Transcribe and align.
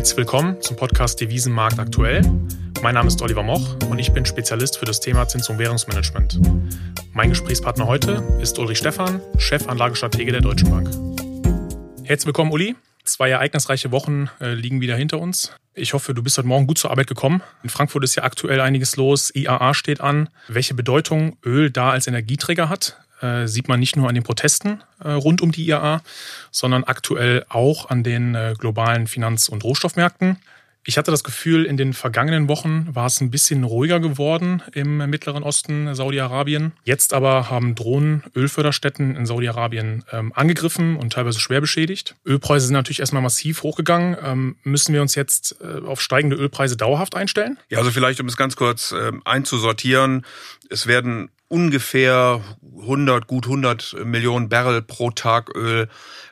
Herzlich 0.00 0.16
willkommen 0.16 0.58
zum 0.62 0.76
Podcast 0.76 1.20
Devisenmarkt 1.20 1.78
aktuell. 1.78 2.22
Mein 2.82 2.94
Name 2.94 3.08
ist 3.08 3.20
Oliver 3.20 3.42
Moch 3.42 3.76
und 3.90 3.98
ich 3.98 4.10
bin 4.12 4.24
Spezialist 4.24 4.78
für 4.78 4.86
das 4.86 5.00
Thema 5.00 5.28
Zins- 5.28 5.50
und 5.50 5.58
Währungsmanagement. 5.58 6.40
Mein 7.12 7.28
Gesprächspartner 7.28 7.86
heute 7.86 8.24
ist 8.40 8.58
Ulrich 8.58 8.78
Stephan, 8.78 9.20
Chefanlagestratege 9.36 10.32
der 10.32 10.40
Deutschen 10.40 10.70
Bank. 10.70 10.88
Herzlich 12.02 12.28
willkommen, 12.28 12.50
Uli. 12.50 12.76
Zwei 13.04 13.28
ereignisreiche 13.28 13.90
Wochen 13.90 14.30
äh, 14.40 14.54
liegen 14.54 14.80
wieder 14.80 14.96
hinter 14.96 15.18
uns. 15.18 15.52
Ich 15.74 15.92
hoffe, 15.92 16.14
du 16.14 16.22
bist 16.22 16.38
heute 16.38 16.48
Morgen 16.48 16.66
gut 16.66 16.78
zur 16.78 16.90
Arbeit 16.90 17.06
gekommen. 17.06 17.42
In 17.62 17.68
Frankfurt 17.68 18.02
ist 18.02 18.14
ja 18.14 18.22
aktuell 18.22 18.62
einiges 18.62 18.96
los. 18.96 19.30
IAA 19.34 19.74
steht 19.74 20.00
an. 20.00 20.30
Welche 20.48 20.72
Bedeutung 20.72 21.36
Öl 21.44 21.70
da 21.70 21.90
als 21.90 22.06
Energieträger 22.06 22.70
hat, 22.70 22.96
äh, 23.20 23.46
sieht 23.46 23.68
man 23.68 23.80
nicht 23.80 23.96
nur 23.96 24.08
an 24.08 24.14
den 24.14 24.24
Protesten 24.24 24.82
äh, 25.02 25.10
rund 25.10 25.40
um 25.42 25.52
die 25.52 25.66
IAA, 25.66 26.02
sondern 26.50 26.84
aktuell 26.84 27.44
auch 27.48 27.90
an 27.90 28.02
den 28.02 28.34
äh, 28.34 28.54
globalen 28.58 29.06
Finanz- 29.06 29.48
und 29.48 29.64
Rohstoffmärkten. 29.64 30.38
Ich 30.82 30.96
hatte 30.96 31.10
das 31.10 31.24
Gefühl, 31.24 31.66
in 31.66 31.76
den 31.76 31.92
vergangenen 31.92 32.48
Wochen 32.48 32.88
war 32.94 33.06
es 33.06 33.20
ein 33.20 33.30
bisschen 33.30 33.64
ruhiger 33.64 34.00
geworden 34.00 34.62
im 34.72 34.96
Mittleren 35.10 35.42
Osten, 35.42 35.94
Saudi-Arabien. 35.94 36.72
Jetzt 36.84 37.12
aber 37.12 37.50
haben 37.50 37.74
Drohnen 37.74 38.24
Ölförderstätten 38.34 39.14
in 39.14 39.26
Saudi-Arabien 39.26 40.04
ähm, 40.10 40.32
angegriffen 40.34 40.96
und 40.96 41.12
teilweise 41.12 41.38
schwer 41.38 41.60
beschädigt. 41.60 42.16
Ölpreise 42.24 42.66
sind 42.66 42.74
natürlich 42.74 43.00
erstmal 43.00 43.22
massiv 43.22 43.62
hochgegangen. 43.62 44.16
Ähm, 44.22 44.56
müssen 44.64 44.94
wir 44.94 45.02
uns 45.02 45.14
jetzt 45.14 45.56
äh, 45.60 45.86
auf 45.86 46.00
steigende 46.00 46.36
Ölpreise 46.36 46.78
dauerhaft 46.78 47.14
einstellen? 47.14 47.58
Ja, 47.68 47.78
also 47.78 47.90
vielleicht, 47.90 48.18
um 48.20 48.26
es 48.26 48.38
ganz 48.38 48.56
kurz 48.56 48.92
äh, 48.92 49.12
einzusortieren. 49.26 50.24
Es 50.70 50.86
werden 50.86 51.28
ungefähr 51.50 52.40
100, 52.80 53.26
gut 53.26 53.44
100 53.46 53.96
Millionen 54.04 54.48
Barrel 54.48 54.82
pro 54.82 55.10
Tag 55.10 55.54
Öl 55.54 55.88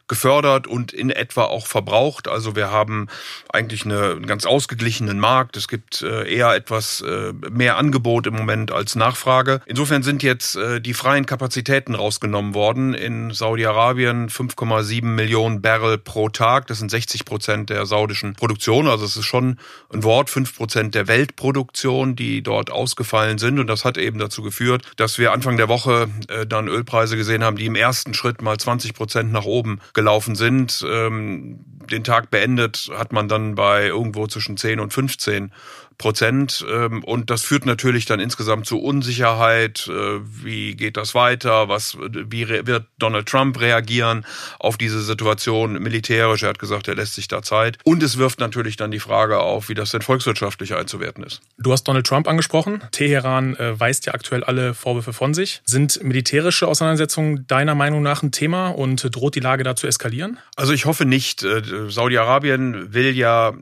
gefördert 0.09 0.67
und 0.67 0.93
in 0.93 1.11
etwa 1.11 1.45
auch 1.45 1.67
verbraucht. 1.67 2.29
Also 2.29 2.57
wir 2.57 2.71
haben 2.71 3.09
eigentlich 3.53 3.85
eine, 3.85 4.13
einen 4.13 4.27
ganz 4.27 4.47
ausgeglichenen 4.47 5.21
Markt. 5.21 5.57
Es 5.57 5.69
gibt 5.69 6.03
äh, 6.03 6.29
eher 6.33 6.55
etwas 6.55 7.03
äh, 7.03 7.33
mehr 7.51 7.77
Angebot 7.77 8.27
im 8.27 8.35
Moment 8.35 8.73
als 8.73 8.97
Nachfrage. 8.97 9.61
Insofern 9.67 10.03
sind 10.03 10.23
jetzt 10.23 10.57
äh, 10.57 10.81
die 10.81 10.95
freien 10.95 11.27
Kapazitäten 11.27 11.95
rausgenommen 11.95 12.55
worden. 12.55 12.95
In 12.95 13.31
Saudi-Arabien 13.31 14.29
5,7 14.31 15.05
Millionen 15.05 15.61
Barrel 15.61 15.99
pro 15.99 16.29
Tag. 16.29 16.67
Das 16.67 16.79
sind 16.79 16.91
60 16.91 17.25
Prozent 17.25 17.71
der 17.71 17.87
saudischen 17.87 18.33
Produktion. 18.33 18.89
Also 18.89 19.05
es 19.05 19.17
ist 19.17 19.27
schon 19.27 19.59
ein 19.93 20.03
Wort, 20.03 20.31
5 20.31 20.57
Prozent 20.57 20.95
der 20.95 21.07
Weltproduktion, 21.09 22.17
die 22.17 22.43
dort 22.43 22.71
ausgefallen 22.71 23.39
sind. 23.39 23.59
Und 23.59 23.67
das 23.67 23.85
hat 23.85 23.99
eben 23.99 24.19
dazu 24.19 24.43
geführt, 24.43 24.83
dass 24.97 25.19
wir 25.19 25.33
Anfang 25.33 25.57
der 25.57 25.69
Woche 25.69 26.09
dann 26.49 26.69
Ölpreise 26.69 27.17
gesehen 27.17 27.45
haben, 27.45 27.57
die 27.57 27.67
im 27.67 27.75
ersten 27.75 28.15
Schritt 28.15 28.41
mal 28.43 28.57
20 28.57 28.95
Prozent 28.95 29.33
nach 29.33 29.45
oben 29.45 29.81
gelaufen 29.99 30.37
sind. 30.37 30.87
Ähm, 30.89 31.59
den 31.91 32.05
Tag 32.05 32.31
beendet 32.31 32.89
hat 32.97 33.13
man 33.13 33.27
dann 33.27 33.57
bei 33.57 33.89
irgendwo 33.89 34.29
zwischen 34.29 34.57
10 34.57 34.79
und 34.79 34.93
15 34.93 35.51
Prozent. 35.99 36.65
Ähm, 36.71 37.03
und 37.03 37.29
das 37.29 37.43
führt 37.43 37.67
natürlich 37.67 38.07
dann 38.07 38.21
insgesamt 38.21 38.67
zu 38.67 38.81
Unsicherheit. 38.81 39.89
Äh, 39.89 40.21
wie 40.23 40.77
geht 40.77 40.97
das 40.97 41.15
weiter? 41.15 41.69
Was, 41.69 41.99
wie 42.01 42.49
wird 42.49 42.87
Donald 42.99 43.27
Trump 43.27 43.61
reagieren 43.61 44.25
auf 44.61 44.79
diese 44.79 45.03
Situation 45.03 45.75
militärisch? 45.75 46.45
Er 46.45 46.51
hat 46.51 46.61
gesagt, 46.61 46.87
er 46.87 46.95
lässt 46.95 47.15
sich 47.15 47.27
da 47.27 47.43
Zeit. 47.43 47.79
Und 47.83 48.03
es 48.03 48.17
wirft 48.17 48.39
natürlich 48.39 48.77
dann 48.77 48.93
die 48.93 49.01
Frage 49.01 49.41
auf, 49.41 49.69
wie 49.69 49.75
das 49.75 49.91
denn 49.91 50.03
volkswirtschaftlich 50.03 50.75
einzuwerten 50.75 51.25
ist. 51.25 51.41
Du 51.59 51.73
hast 51.73 51.85
Donald 51.85 52.07
Trump 52.07 52.29
angesprochen. 52.29 52.81
Teheran 52.93 53.57
äh, 53.57 53.79
weist 53.79 54.07
ja 54.07 54.15
aktuell 54.15 54.45
alle 54.45 54.75
Vorwürfe 54.75 55.13
von 55.13 55.35
sich. 55.35 55.63
Sind 55.65 56.03
militärische 56.05 56.69
Auseinandersetzungen 56.69 57.47
deiner 57.49 57.75
Meinung 57.75 58.03
nach 58.03 58.23
ein 58.23 58.31
Thema 58.31 58.69
und 58.69 59.05
droht 59.17 59.35
die 59.35 59.41
Lage 59.41 59.65
da 59.65 59.75
zu 59.75 59.89
eskalieren? 59.89 60.39
Also 60.55 60.73
ich 60.73 60.87
hoffe 60.87 61.05
nicht. 61.05 61.43
Äh, 61.43 61.91
Saudi-Arabien 61.91 62.95
will 62.95 63.17
ja 63.17 63.55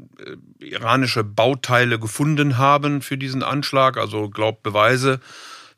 iranische 0.59 1.25
Bauteile 1.25 1.99
gefunden 1.99 2.26
haben 2.59 3.03
für 3.03 3.17
diesen 3.17 3.43
Anschlag, 3.43 3.97
also 3.97 4.29
glaubt 4.29 4.63
Beweise 4.63 5.21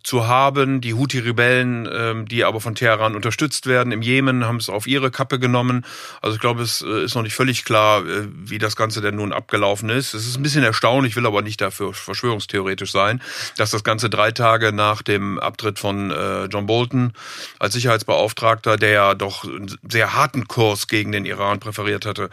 zu 0.03 0.27
haben. 0.27 0.81
Die 0.81 0.95
Houthi-Rebellen, 0.95 1.89
ähm, 1.93 2.27
die 2.27 2.45
aber 2.45 2.61
von 2.61 2.75
Teheran 2.75 3.15
unterstützt 3.15 3.67
werden, 3.67 3.93
im 3.93 4.01
Jemen 4.01 4.47
haben 4.47 4.57
es 4.57 4.71
auf 4.71 4.87
ihre 4.87 5.11
Kappe 5.11 5.39
genommen. 5.39 5.85
Also 6.23 6.37
ich 6.37 6.41
glaube, 6.41 6.63
es 6.63 6.83
äh, 6.83 7.05
ist 7.05 7.15
noch 7.15 7.23
nicht 7.23 7.35
völlig 7.35 7.65
klar, 7.65 8.07
äh, 8.07 8.27
wie 8.33 8.59
das 8.59 8.77
Ganze 8.77 9.01
denn 9.01 9.17
nun 9.17 9.33
abgelaufen 9.33 9.91
ist. 9.91 10.15
Es 10.15 10.27
ist 10.27 10.37
ein 10.37 10.43
bisschen 10.43 10.63
erstaunlich, 10.63 11.17
will 11.17 11.27
aber 11.27 11.43
nicht 11.43 11.61
dafür 11.61 11.93
verschwörungstheoretisch 11.93 12.93
sein, 12.93 13.21
dass 13.57 13.71
das 13.71 13.85
Ganze 13.85 14.09
drei 14.09 14.31
Tage 14.31 14.73
nach 14.73 15.03
dem 15.03 15.39
Abtritt 15.39 15.79
von 15.79 16.11
äh, 16.11 16.45
John 16.45 16.67
Bolton 16.67 17.13
als 17.59 17.75
Sicherheitsbeauftragter, 17.75 18.77
der 18.77 18.91
ja 18.91 19.15
doch 19.15 19.45
einen 19.45 19.77
sehr 19.91 20.15
harten 20.15 20.49
Kurs 20.49 20.89
gegen 20.89 21.13
den 21.13 21.27
Iran 21.27 21.61
präferiert 21.61 22.07
hatte, 22.07 22.31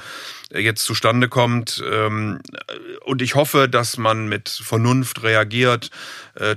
jetzt 0.54 0.84
zustande 0.84 1.28
kommt. 1.28 1.84
Ähm, 1.90 2.40
und 3.04 3.22
ich 3.22 3.36
hoffe, 3.36 3.68
dass 3.70 3.98
man 3.98 4.28
mit 4.28 4.50
Vernunft 4.50 5.24
reagiert. 5.24 5.92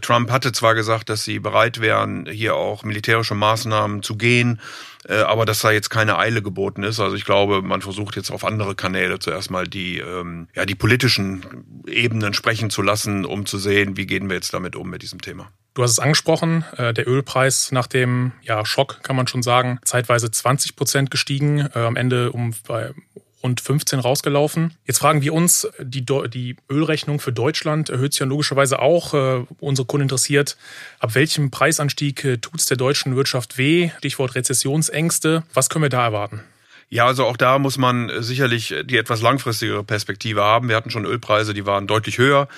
Trump 0.01 0.31
hatte 0.33 0.51
zwar 0.53 0.75
gesagt, 0.75 1.09
dass 1.09 1.25
sie 1.25 1.39
bereit 1.39 1.81
wären, 1.81 2.27
hier 2.27 2.57
auch 2.57 2.83
militärische 2.83 3.35
Maßnahmen 3.35 4.03
zu 4.03 4.17
gehen, 4.17 4.61
äh, 5.09 5.17
aber 5.19 5.47
dass 5.47 5.61
da 5.61 5.71
jetzt 5.71 5.91
keine 5.91 6.19
Eile 6.19 6.43
geboten 6.43 6.83
ist. 6.83 7.01
Also 7.01 7.17
ich 7.17 7.25
glaube, 7.25 7.63
man 7.63 7.81
versucht 7.81 8.17
jetzt 8.17 8.31
auf 8.31 8.45
andere 8.45 8.75
Kanäle 8.75 9.19
zuerst 9.19 9.51
mal 9.51 9.67
die, 9.67 9.99
ähm, 9.99 10.49
ja, 10.55 10.67
die 10.67 10.75
politischen 10.75 11.83
Ebenen 11.87 12.35
sprechen 12.35 12.71
zu 12.71 12.83
lassen, 12.83 13.25
um 13.25 13.47
zu 13.47 13.59
sehen, 13.59 13.97
wie 13.97 14.07
gehen 14.07 14.29
wir 14.29 14.37
jetzt 14.37 14.53
damit 14.53 14.77
um 14.77 14.91
mit 14.91 15.03
diesem 15.03 15.21
Thema. 15.21 15.51
Du 15.75 15.83
hast 15.83 15.93
es 15.93 15.99
angesprochen, 15.99 16.65
äh, 16.77 16.93
der 16.93 17.09
Ölpreis 17.09 17.73
nach 17.73 17.87
dem 17.87 18.33
ja, 18.43 18.67
Schock, 18.67 19.03
kann 19.03 19.17
man 19.17 19.29
schon 19.29 19.43
sagen, 19.43 19.79
zeitweise 19.85 20.31
20 20.31 20.77
Prozent 20.77 21.11
gestiegen, 21.11 21.69
äh, 21.75 21.79
am 21.79 21.97
Ende 21.97 22.33
um 22.33 22.53
bei 22.67 22.93
rund 23.43 23.61
15 23.61 24.01
rausgelaufen. 24.01 24.75
Jetzt 24.87 24.99
fragen 24.99 25.23
wir 25.23 25.33
uns, 25.35 25.69
die, 25.81 26.05
die 26.05 26.57
Ölrechnung 26.71 27.21
für 27.21 27.33
Deutschland 27.33 27.89
erhöht 27.89 28.13
sich 28.13 28.21
ja 28.21 28.27
logischerweise 28.27 28.81
auch. 28.81 29.15
Äh, 29.15 29.45
unsere 29.61 29.87
Kunden 29.87 30.03
interessiert, 30.03 30.57
ab 30.99 31.15
welchem 31.15 31.51
Preisanstieg 31.51 32.25
äh, 32.25 32.39
tut 32.39 32.61
es 32.61 32.67
der 32.67 32.77
deutschen 32.77 33.17
Wirtschaft 33.17 33.59
weh? 33.59 33.91
Stichwort 33.99 34.35
Rezessionsängste. 34.35 35.45
Was 35.55 35.69
können 35.69 35.85
wir 35.85 35.91
da 35.91 36.05
erwarten? 36.05 36.41
Ja, 36.91 37.07
also 37.07 37.27
auch 37.27 37.37
da 37.37 37.59
muss 37.59 37.77
man 37.77 38.11
sicherlich 38.23 38.75
die 38.85 38.97
etwas 38.97 39.21
langfristigere 39.21 39.85
Perspektive 39.85 40.43
haben. 40.43 40.69
Wir 40.69 40.77
hatten 40.77 40.91
schon 40.91 41.05
Ölpreise, 41.05 41.53
die 41.53 41.67
waren 41.67 41.87
deutlich 41.87 42.17
höher 42.17 42.49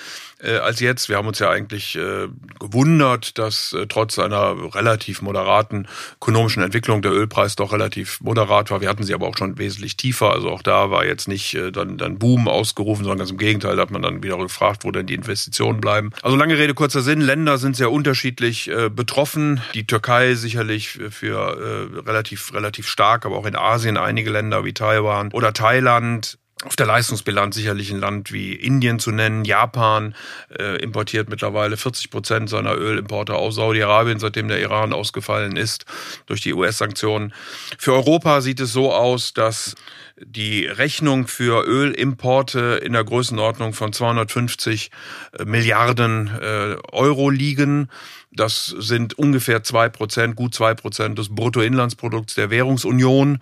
äh, 0.42 0.56
als 0.56 0.80
jetzt. 0.80 1.08
Wir 1.08 1.16
haben 1.16 1.28
uns 1.28 1.38
ja 1.38 1.50
eigentlich 1.50 1.96
äh, 1.96 2.28
gewundert, 2.58 3.38
dass 3.38 3.72
äh, 3.72 3.86
trotz 3.86 4.18
einer 4.18 4.74
relativ 4.74 5.22
moderaten 5.22 5.86
ökonomischen 6.16 6.62
Entwicklung 6.62 7.02
der 7.02 7.12
Ölpreis 7.12 7.56
doch 7.56 7.72
relativ 7.72 8.20
moderat 8.20 8.70
war. 8.70 8.80
Wir 8.80 8.88
hatten 8.88 9.04
sie 9.04 9.14
aber 9.14 9.26
auch 9.26 9.36
schon 9.36 9.58
wesentlich 9.58 9.96
tiefer. 9.96 10.32
Also 10.32 10.50
auch 10.50 10.62
da 10.62 10.90
war 10.90 11.04
jetzt 11.04 11.28
nicht 11.28 11.54
äh, 11.54 11.70
dann, 11.70 11.98
dann 11.98 12.18
Boom 12.18 12.48
ausgerufen, 12.48 13.04
sondern 13.04 13.18
ganz 13.18 13.30
im 13.30 13.38
Gegenteil, 13.38 13.76
da 13.76 13.82
hat 13.82 13.90
man 13.90 14.02
dann 14.02 14.22
wieder 14.22 14.38
gefragt, 14.38 14.84
wo 14.84 14.90
denn 14.90 15.06
die 15.06 15.14
Investitionen 15.14 15.80
bleiben. 15.80 16.10
Also 16.22 16.36
lange 16.36 16.58
Rede, 16.58 16.74
kurzer 16.74 17.02
Sinn. 17.02 17.20
Länder 17.20 17.58
sind 17.58 17.76
sehr 17.76 17.90
unterschiedlich 17.90 18.68
äh, 18.70 18.90
betroffen. 18.90 19.60
Die 19.74 19.86
Türkei 19.86 20.34
sicherlich 20.34 20.98
für 21.10 21.90
äh, 21.94 22.00
relativ, 22.00 22.52
relativ 22.52 22.88
stark, 22.88 23.26
aber 23.26 23.36
auch 23.36 23.46
in 23.46 23.56
Asien 23.56 23.96
einige 23.96 24.30
Länder 24.30 24.64
wie 24.64 24.72
Taiwan 24.72 25.30
oder 25.32 25.52
Thailand 25.52 26.38
auf 26.64 26.76
der 26.76 26.86
Leistungsbilanz 26.86 27.54
sicherlich 27.54 27.90
ein 27.90 28.00
Land 28.00 28.32
wie 28.32 28.52
Indien 28.52 28.98
zu 28.98 29.12
nennen. 29.12 29.46
Japan 29.46 30.14
äh, 30.58 30.76
importiert 30.82 31.30
mittlerweile 31.30 31.78
40 31.78 32.10
Prozent 32.10 32.50
seiner 32.50 32.76
Ölimporte 32.76 33.34
aus 33.34 33.54
Saudi-Arabien, 33.54 34.18
seitdem 34.18 34.48
der 34.48 34.60
Iran 34.60 34.92
ausgefallen 34.92 35.56
ist 35.56 35.86
durch 36.26 36.42
die 36.42 36.52
US-Sanktionen. 36.52 37.32
Für 37.78 37.94
Europa 37.94 38.42
sieht 38.42 38.60
es 38.60 38.72
so 38.72 38.92
aus, 38.92 39.32
dass 39.32 39.74
die 40.22 40.66
Rechnung 40.66 41.28
für 41.28 41.66
Ölimporte 41.66 42.80
in 42.84 42.92
der 42.92 43.04
Größenordnung 43.04 43.72
von 43.72 43.94
250 43.94 44.90
äh, 45.38 45.44
Milliarden 45.46 46.30
äh, 46.40 46.76
Euro 46.92 47.30
liegen. 47.30 47.88
Das 48.32 48.66
sind 48.66 49.18
ungefähr 49.18 49.62
zwei 49.62 49.88
Prozent, 49.88 50.36
gut 50.36 50.54
zwei 50.54 50.74
Prozent 50.74 51.18
des 51.18 51.34
Bruttoinlandsprodukts 51.34 52.34
der 52.34 52.50
Währungsunion. 52.50 53.40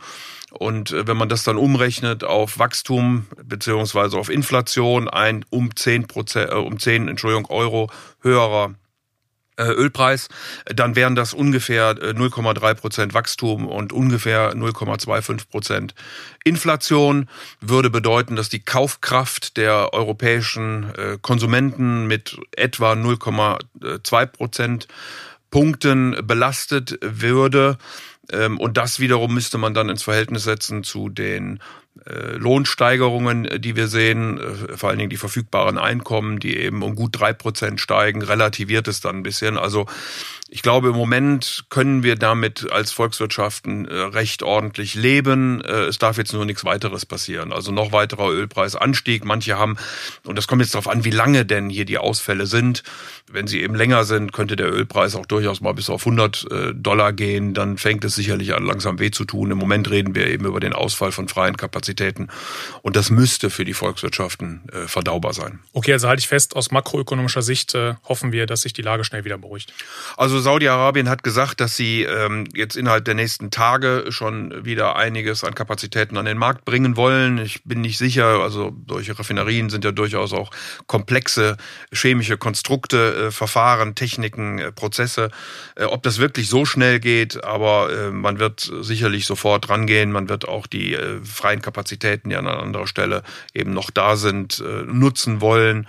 Und 0.51 0.93
äh, 0.93 1.07
wenn 1.07 1.17
man 1.17 1.29
das 1.29 1.45
dann 1.45 1.57
umrechnet 1.57 2.25
auf 2.25 2.59
Wachstum 2.59 3.27
beziehungsweise 3.45 4.19
auf 4.19 4.31
Inflation, 4.31 5.09
ein 5.09 5.45
um 5.51 5.75
10 5.75 6.07
Prozent, 6.07 6.51
äh, 6.51 6.55
um 6.55 6.79
10, 6.79 7.09
Entschuldigung, 7.09 7.47
Euro 7.51 7.91
höherer 8.23 8.75
äh, 9.57 9.65
Ölpreis, 9.65 10.29
dann 10.67 10.97
wären 10.97 11.17
das 11.17 11.35
ungefähr 11.35 11.95
0,3 11.95 12.75
Prozent 12.75 13.15
Wachstum 13.15 13.67
und 13.67 13.93
ungefähr 13.93 14.55
0,25 14.55 15.49
Prozent 15.49 15.95
Inflation. 16.45 17.29
Würde 17.61 17.91
bedeuten, 17.91 18.37
dass 18.37 18.49
die 18.49 18.61
Kaufkraft 18.61 19.57
der 19.57 19.93
europäischen 19.93 20.93
Konsumenten 21.23 22.07
mit 22.07 22.39
etwa 22.57 22.93
0,2 22.93 24.27
Prozent 24.27 24.89
Punkten 25.51 26.17
belastet 26.23 26.99
würde. 27.01 27.79
Ähm, 28.33 28.59
und 28.59 28.77
das 28.77 29.01
wiederum 29.01 29.35
müsste 29.35 29.59
man 29.59 29.75
dann 29.75 29.89
ins 29.89 30.03
Verhältnis 30.03 30.45
setzen 30.45 30.85
zu 30.85 31.09
den 31.09 31.61
äh, 32.07 32.37
Lohnsteigerungen, 32.37 33.45
äh, 33.45 33.61
die 33.61 33.75
wir 33.75 33.89
sehen, 33.89 34.39
äh, 34.39 34.77
vor 34.77 34.89
allen 34.91 34.99
Dingen 34.99 35.11
die 35.11 35.17
verfügbaren 35.17 35.79
Einkommen, 35.79 36.39
die 36.39 36.57
eben 36.57 36.83
um 36.83 36.95
gut 36.95 37.19
drei 37.19 37.33
Prozent 37.33 37.81
steigen, 37.81 38.23
relativiert 38.23 38.89
es 38.89 39.01
dann 39.01 39.17
ein 39.17 39.23
bisschen. 39.23 39.59
Also 39.59 39.87
ich 40.49 40.63
glaube, 40.63 40.89
im 40.89 40.95
Moment 40.95 41.65
können 41.69 42.03
wir 42.03 42.17
damit 42.17 42.71
als 42.71 42.93
Volkswirtschaften 42.93 43.85
recht 43.85 44.43
ordentlich 44.43 44.95
leben. 44.95 45.61
Es 45.61 45.99
darf 45.99 46.17
jetzt 46.17 46.33
nur 46.33 46.47
nichts 46.47 46.65
weiteres 46.65 47.05
passieren. 47.05 47.53
Also 47.53 47.71
noch 47.71 47.93
weiterer 47.93 48.31
Ölpreisanstieg. 48.31 49.27
Manche 49.27 49.59
haben, 49.59 49.77
und 50.25 50.39
das 50.39 50.49
kommt 50.49 50.63
jetzt 50.63 50.75
darauf 50.75 50.89
an, 50.89 51.05
wie 51.05 51.11
lange 51.11 51.45
denn 51.45 51.69
hier 51.69 51.85
die 51.85 51.99
Ausfälle 51.99 52.47
sind. 52.47 52.83
Wenn 53.31 53.47
sie 53.47 53.61
eben 53.61 53.75
länger 53.75 54.05
sind, 54.05 54.33
könnte 54.33 54.57
der 54.57 54.73
Ölpreis 54.73 55.17
auch 55.17 55.27
durchaus 55.27 55.61
mal 55.61 55.75
bis 55.75 55.91
auf 55.91 56.07
100 56.07 56.47
Dollar 56.73 57.13
gehen. 57.13 57.53
Dann 57.53 57.77
fängt 57.77 58.07
es 58.07 58.15
sicherlich 58.19 58.55
an, 58.55 58.65
langsam 58.65 58.99
weh 58.99 59.11
zu 59.11 59.25
tun. 59.25 59.51
Im 59.51 59.59
Moment 59.59 59.91
reden 59.91 60.15
wir 60.15 60.27
eben 60.27 60.45
über 60.45 60.61
den 60.61 60.75
Ausfall 60.75 61.13
von 61.13 61.29
freien 61.29 61.57
Kapazitäten. 61.57 61.79
Kapazitäten. 61.79 62.29
Und 62.83 62.97
das 62.97 63.11
müsste 63.11 63.51
für 63.51 63.65
die 63.65 63.75
Volkswirtschaften 63.75 64.63
äh, 64.73 64.89
verdaubar 64.89 65.33
sein. 65.33 65.61
Okay, 65.73 65.93
also 65.93 66.09
halte 66.09 66.21
ich 66.21 66.29
fest, 66.29 66.57
aus 66.57 66.71
makroökonomischer 66.71 67.43
Sicht 67.43 67.75
äh, 67.75 67.95
hoffen 68.05 68.33
wir, 68.33 68.47
dass 68.47 68.63
sich 68.63 68.73
die 68.73 68.83
Lage 68.83 69.05
schnell 69.05 69.25
wieder 69.25 69.39
beruhigt. 69.39 69.73
Also 70.17 70.41
Saudi-Arabien 70.41 71.09
hat 71.09 71.23
gesagt, 71.23 71.61
dass 71.61 71.77
sie 71.77 72.03
ähm, 72.03 72.49
jetzt 72.55 72.77
innerhalb 72.77 73.05
der 73.05 73.15
nächsten 73.15 73.51
Tage 73.51 74.07
schon 74.11 74.65
wieder 74.65 74.97
einiges 74.97 75.45
an 75.45 75.55
Kapazitäten 75.55 76.17
an 76.17 76.25
den 76.25 76.39
Markt 76.39 76.65
bringen 76.65 76.97
wollen. 76.97 77.39
Ich 77.39 77.63
bin 77.65 77.81
nicht 77.81 77.99
sicher, 77.99 78.41
also 78.41 78.75
solche 78.89 79.19
Raffinerien 79.19 79.71
sind 79.71 79.85
ja 79.85 79.93
durchaus 79.93 80.33
auch 80.33 80.51
komplexe 80.87 81.57
chemische 81.93 82.39
Konstrukte, 82.39 83.29
äh, 83.29 83.31
Verfahren, 83.31 83.95
Techniken, 83.95 84.59
äh, 84.59 84.73
Prozesse. 84.73 85.31
Äh, 85.77 85.85
ob 85.85 86.03
das 86.03 86.19
wirklich 86.19 86.49
so 86.49 86.65
schnell 86.65 86.99
geht, 87.01 87.45
aber 87.45 87.91
äh, 87.93 88.08
man 88.11 88.39
wird 88.39 88.71
sicherlich 88.81 89.27
sofort 89.27 89.69
rangehen. 89.69 90.13
Man 90.13 90.29
wird 90.29 90.49
auch 90.49 90.67
die 90.67 90.95
äh, 90.95 91.21
freien 91.23 91.63
Kapazitäten 91.63 92.31
die 92.31 92.37
an 92.37 92.47
anderer 92.47 92.87
Stelle 92.87 93.23
eben 93.55 93.73
noch 93.73 93.91
da 93.91 94.17
sind, 94.17 94.61
äh, 94.61 94.83
nutzen 94.85 95.41
wollen. 95.41 95.87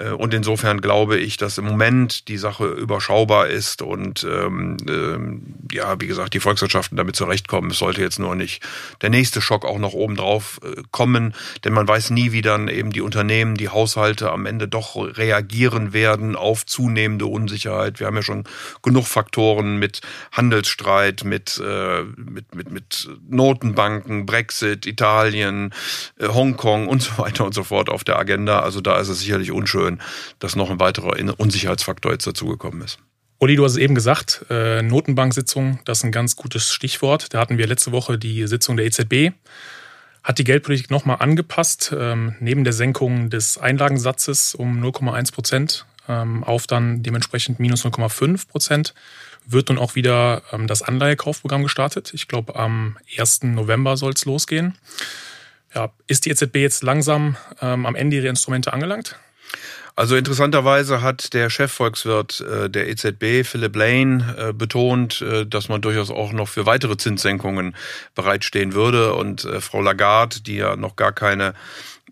Äh, 0.00 0.10
und 0.10 0.34
insofern 0.34 0.80
glaube 0.80 1.18
ich, 1.18 1.36
dass 1.36 1.58
im 1.58 1.64
Moment 1.64 2.28
die 2.28 2.38
Sache 2.38 2.66
überschaubar 2.66 3.48
ist 3.48 3.82
und 3.82 4.24
ähm, 4.24 4.76
ähm, 4.88 5.42
ja, 5.70 6.00
wie 6.00 6.06
gesagt, 6.06 6.34
die 6.34 6.40
Volkswirtschaften 6.40 6.96
damit 6.96 7.16
zurechtkommen. 7.16 7.70
Es 7.70 7.78
sollte 7.78 8.00
jetzt 8.00 8.18
nur 8.18 8.34
nicht 8.34 8.62
der 9.02 9.10
nächste 9.10 9.40
Schock 9.40 9.64
auch 9.64 9.78
noch 9.78 9.92
oben 9.92 10.16
drauf 10.16 10.60
äh, 10.64 10.82
kommen, 10.90 11.34
denn 11.64 11.72
man 11.72 11.86
weiß 11.86 12.10
nie, 12.10 12.32
wie 12.32 12.42
dann 12.42 12.68
eben 12.68 12.92
die 12.92 13.00
Unternehmen, 13.00 13.56
die 13.56 13.68
Haushalte 13.68 14.30
am 14.30 14.46
Ende 14.46 14.68
doch 14.68 14.96
reagieren 14.96 15.92
werden 15.92 16.36
auf 16.36 16.66
zunehmende 16.66 17.26
Unsicherheit. 17.26 18.00
Wir 18.00 18.06
haben 18.06 18.16
ja 18.16 18.22
schon 18.22 18.44
genug 18.82 19.06
Faktoren 19.06 19.78
mit 19.78 20.00
Handelsstreit, 20.32 21.24
mit, 21.24 21.39
äh, 21.64 22.02
mit, 22.16 22.54
mit, 22.54 22.70
mit 22.70 23.08
Notenbanken, 23.28 24.26
Brexit, 24.26 24.86
Italien, 24.86 25.72
äh, 26.18 26.28
Hongkong 26.28 26.86
und 26.86 27.02
so 27.02 27.18
weiter 27.18 27.44
und 27.44 27.54
so 27.54 27.64
fort 27.64 27.88
auf 27.88 28.04
der 28.04 28.18
Agenda. 28.18 28.60
Also 28.60 28.80
da 28.80 29.00
ist 29.00 29.08
es 29.08 29.20
sicherlich 29.20 29.50
unschön 29.50 29.70
schön, 29.70 30.00
dass 30.38 30.56
noch 30.56 30.70
ein 30.70 30.80
weiterer 30.80 31.16
Unsicherheitsfaktor 31.38 32.12
jetzt 32.12 32.26
dazugekommen 32.26 32.82
ist. 32.82 32.98
Uli, 33.38 33.56
du 33.56 33.64
hast 33.64 33.72
es 33.72 33.78
eben 33.78 33.94
gesagt, 33.94 34.44
äh, 34.50 34.82
Notenbank-Sitzung, 34.82 35.80
das 35.86 35.98
ist 35.98 36.04
ein 36.04 36.12
ganz 36.12 36.36
gutes 36.36 36.70
Stichwort. 36.70 37.32
Da 37.32 37.38
hatten 37.38 37.56
wir 37.56 37.66
letzte 37.66 37.92
Woche 37.92 38.18
die 38.18 38.46
Sitzung 38.46 38.76
der 38.76 38.84
EZB. 38.84 39.32
Hat 40.22 40.38
die 40.38 40.44
Geldpolitik 40.44 40.90
nochmal 40.90 41.16
angepasst, 41.20 41.94
ähm, 41.96 42.36
neben 42.40 42.64
der 42.64 42.74
Senkung 42.74 43.30
des 43.30 43.56
Einlagensatzes 43.56 44.54
um 44.54 44.84
0,1 44.84 45.32
Prozent 45.32 45.86
ähm, 46.06 46.44
auf 46.44 46.66
dann 46.66 47.02
dementsprechend 47.02 47.60
minus 47.60 47.86
0,5 47.86 48.48
Prozent, 48.48 48.94
wird 49.46 49.68
nun 49.68 49.78
auch 49.78 49.94
wieder 49.94 50.42
ähm, 50.52 50.66
das 50.66 50.82
Anleihekaufprogramm 50.82 51.62
gestartet. 51.62 52.12
Ich 52.14 52.28
glaube, 52.28 52.56
am 52.56 52.96
1. 53.18 53.44
November 53.44 53.96
soll 53.96 54.12
es 54.12 54.24
losgehen. 54.24 54.76
Ja, 55.74 55.92
ist 56.06 56.26
die 56.26 56.30
EZB 56.30 56.56
jetzt 56.56 56.82
langsam 56.82 57.36
ähm, 57.60 57.86
am 57.86 57.94
Ende 57.94 58.16
ihrer 58.16 58.28
Instrumente 58.28 58.72
angelangt? 58.72 59.16
Also 60.00 60.16
interessanterweise 60.16 61.02
hat 61.02 61.34
der 61.34 61.50
Chefvolkswirt 61.50 62.40
äh, 62.40 62.70
der 62.70 62.88
EZB, 62.88 63.44
Philip 63.44 63.76
Lane, 63.76 64.34
äh, 64.38 64.52
betont, 64.52 65.20
äh, 65.20 65.44
dass 65.44 65.68
man 65.68 65.82
durchaus 65.82 66.10
auch 66.10 66.32
noch 66.32 66.48
für 66.48 66.64
weitere 66.64 66.96
Zinssenkungen 66.96 67.76
bereitstehen 68.14 68.72
würde. 68.72 69.14
Und 69.14 69.46
Frau 69.60 69.82
Lagarde, 69.82 70.40
die 70.40 70.56
ja 70.56 70.76
noch 70.76 70.96
gar 70.96 71.12
keine 71.12 71.54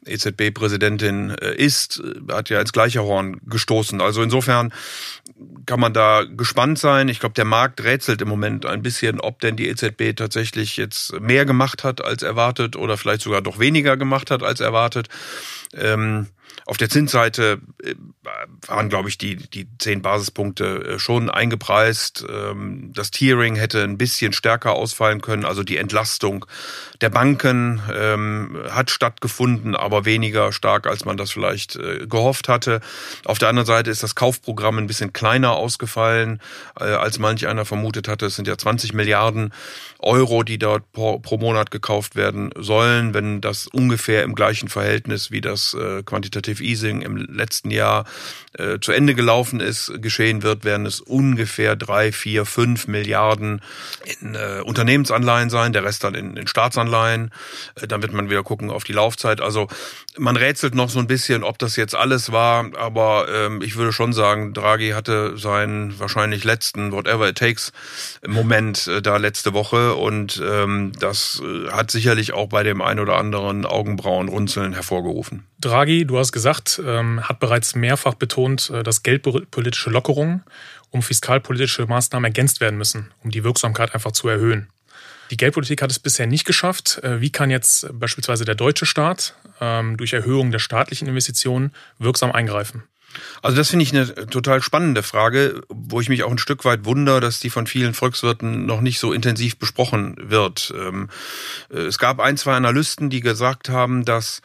EZB-Präsidentin 0.08 1.30
ist, 1.30 2.02
hat 2.30 2.50
ja 2.50 2.60
ins 2.60 2.72
gleiche 2.72 3.02
Horn 3.02 3.40
gestoßen. 3.46 4.00
Also 4.00 4.22
insofern 4.22 4.72
kann 5.66 5.80
man 5.80 5.92
da 5.92 6.24
gespannt 6.24 6.78
sein. 6.78 7.08
Ich 7.08 7.20
glaube, 7.20 7.34
der 7.34 7.44
Markt 7.44 7.82
rätselt 7.84 8.22
im 8.22 8.28
Moment 8.28 8.66
ein 8.66 8.82
bisschen, 8.82 9.20
ob 9.20 9.40
denn 9.40 9.56
die 9.56 9.68
EZB 9.68 10.16
tatsächlich 10.16 10.76
jetzt 10.76 11.20
mehr 11.20 11.44
gemacht 11.44 11.84
hat 11.84 12.02
als 12.04 12.22
erwartet 12.22 12.74
oder 12.76 12.96
vielleicht 12.96 13.22
sogar 13.22 13.42
doch 13.42 13.58
weniger 13.58 13.96
gemacht 13.96 14.30
hat 14.30 14.42
als 14.42 14.60
erwartet. 14.60 15.08
Ähm, 15.74 16.28
auf 16.66 16.76
der 16.76 16.90
Zinsseite 16.90 17.60
äh, 17.82 17.94
waren, 18.66 18.88
glaube 18.88 19.08
ich, 19.08 19.16
die, 19.16 19.36
die 19.36 19.66
zehn 19.78 20.02
Basispunkte 20.02 20.64
äh, 20.84 20.98
schon 20.98 21.30
eingepreist. 21.30 22.26
Ähm, 22.28 22.90
das 22.94 23.10
Tiering 23.10 23.54
hätte 23.56 23.82
ein 23.82 23.96
bisschen 23.96 24.32
stärker 24.32 24.74
ausfallen 24.74 25.20
können. 25.20 25.44
Also 25.46 25.62
die 25.62 25.78
Entlastung 25.78 26.44
der 27.00 27.10
Banken 27.10 27.80
ähm, 27.94 28.58
hat 28.70 28.90
stattgefunden, 28.90 29.76
aber 29.76 30.04
weniger 30.04 30.52
stark, 30.52 30.86
als 30.86 31.04
man 31.04 31.16
das 31.16 31.30
vielleicht 31.30 31.76
äh, 31.76 32.06
gehofft 32.06 32.48
hatte. 32.48 32.80
Auf 33.24 33.38
der 33.38 33.48
anderen 33.48 33.66
Seite 33.66 33.90
ist 33.90 34.02
das 34.02 34.14
Kaufprogramm 34.14 34.78
ein 34.78 34.86
bisschen 34.86 35.12
kleiner 35.12 35.52
ausgefallen, 35.52 36.40
als 36.74 37.18
manch 37.18 37.46
einer 37.46 37.64
vermutet 37.64 38.08
hatte. 38.08 38.26
Es 38.26 38.36
sind 38.36 38.46
ja 38.46 38.56
20 38.56 38.92
Milliarden 38.92 39.52
Euro, 40.00 40.42
die 40.42 40.58
dort 40.58 40.90
pro, 40.92 41.20
Monat 41.38 41.70
gekauft 41.70 42.16
werden 42.16 42.50
sollen. 42.56 43.14
Wenn 43.14 43.40
das 43.40 43.66
ungefähr 43.66 44.22
im 44.22 44.34
gleichen 44.34 44.68
Verhältnis 44.68 45.30
wie 45.30 45.40
das 45.40 45.57
quantitativ 46.04 46.28
Quantitative 46.28 46.62
Easing 46.62 47.02
im 47.02 47.16
letzten 47.16 47.70
Jahr 47.70 48.04
äh, 48.54 48.78
zu 48.80 48.92
Ende 48.92 49.14
gelaufen 49.14 49.60
ist, 49.60 49.92
geschehen 50.00 50.42
wird, 50.42 50.64
werden 50.64 50.86
es 50.86 51.00
ungefähr 51.00 51.76
drei, 51.76 52.12
vier, 52.12 52.44
fünf 52.44 52.86
Milliarden 52.86 53.60
in 54.20 54.34
äh, 54.34 54.60
Unternehmensanleihen 54.64 55.50
sein, 55.50 55.72
der 55.72 55.84
Rest 55.84 56.04
dann 56.04 56.14
in, 56.14 56.36
in 56.36 56.46
Staatsanleihen. 56.46 57.30
Äh, 57.76 57.86
dann 57.86 58.02
wird 58.02 58.12
man 58.12 58.30
wieder 58.30 58.42
gucken 58.42 58.70
auf 58.70 58.84
die 58.84 58.92
Laufzeit. 58.92 59.40
Also 59.40 59.68
man 60.16 60.36
rätselt 60.36 60.74
noch 60.74 60.90
so 60.90 60.98
ein 60.98 61.06
bisschen, 61.06 61.44
ob 61.44 61.58
das 61.58 61.76
jetzt 61.76 61.94
alles 61.94 62.32
war, 62.32 62.76
aber 62.76 63.26
ähm, 63.32 63.62
ich 63.62 63.76
würde 63.76 63.92
schon 63.92 64.12
sagen, 64.12 64.54
Draghi 64.54 64.90
hatte 64.90 65.36
seinen 65.36 65.98
wahrscheinlich 65.98 66.44
letzten 66.44 66.92
Whatever 66.92 67.28
it 67.28 67.38
takes 67.38 67.72
Moment 68.26 68.86
äh, 68.86 69.02
da 69.02 69.16
letzte 69.16 69.54
Woche 69.54 69.94
und 69.94 70.42
ähm, 70.44 70.92
das 70.98 71.42
äh, 71.44 71.70
hat 71.70 71.90
sicherlich 71.90 72.32
auch 72.32 72.48
bei 72.48 72.62
dem 72.62 72.82
ein 72.82 73.00
oder 73.00 73.16
anderen 73.16 73.66
Augenbrauenrunzeln 73.66 74.72
hervorgerufen. 74.72 75.47
Draghi, 75.60 76.04
du 76.04 76.18
hast 76.18 76.32
gesagt, 76.32 76.80
ähm, 76.84 77.20
hat 77.28 77.40
bereits 77.40 77.74
mehrfach 77.74 78.14
betont, 78.14 78.70
äh, 78.70 78.82
dass 78.82 79.02
geldpolitische 79.02 79.90
Lockerungen 79.90 80.44
um 80.90 81.02
fiskalpolitische 81.02 81.86
Maßnahmen 81.86 82.24
ergänzt 82.24 82.60
werden 82.60 82.78
müssen, 82.78 83.10
um 83.22 83.30
die 83.30 83.44
Wirksamkeit 83.44 83.94
einfach 83.94 84.12
zu 84.12 84.28
erhöhen. 84.28 84.68
Die 85.30 85.36
Geldpolitik 85.36 85.82
hat 85.82 85.90
es 85.90 85.98
bisher 85.98 86.26
nicht 86.26 86.46
geschafft. 86.46 87.00
Äh, 87.02 87.20
wie 87.20 87.30
kann 87.30 87.50
jetzt 87.50 87.88
beispielsweise 87.92 88.44
der 88.44 88.54
deutsche 88.54 88.86
Staat 88.86 89.34
ähm, 89.60 89.96
durch 89.96 90.12
Erhöhung 90.14 90.50
der 90.50 90.58
staatlichen 90.58 91.06
Investitionen 91.06 91.72
wirksam 91.98 92.32
eingreifen? 92.32 92.84
Also 93.42 93.56
das 93.56 93.70
finde 93.70 93.84
ich 93.84 93.94
eine 93.94 94.26
total 94.26 94.62
spannende 94.62 95.02
Frage, 95.02 95.62
wo 95.68 96.00
ich 96.00 96.08
mich 96.08 96.22
auch 96.22 96.30
ein 96.30 96.38
Stück 96.38 96.64
weit 96.64 96.84
wundere, 96.84 97.20
dass 97.20 97.40
die 97.40 97.50
von 97.50 97.66
vielen 97.66 97.94
Volkswirten 97.94 98.66
noch 98.66 98.80
nicht 98.80 98.98
so 98.98 99.12
intensiv 99.12 99.58
besprochen 99.58 100.16
wird. 100.18 100.72
Ähm, 100.76 101.08
äh, 101.70 101.80
es 101.80 101.98
gab 101.98 102.20
ein, 102.20 102.36
zwei 102.36 102.54
Analysten, 102.54 103.10
die 103.10 103.20
gesagt 103.20 103.68
haben, 103.68 104.04
dass 104.04 104.42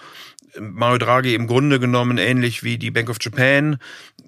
Mario 0.59 0.97
Draghi 0.97 1.35
im 1.35 1.47
Grunde 1.47 1.79
genommen 1.79 2.17
ähnlich 2.17 2.63
wie 2.63 2.77
die 2.77 2.91
Bank 2.91 3.09
of 3.09 3.17
Japan 3.21 3.77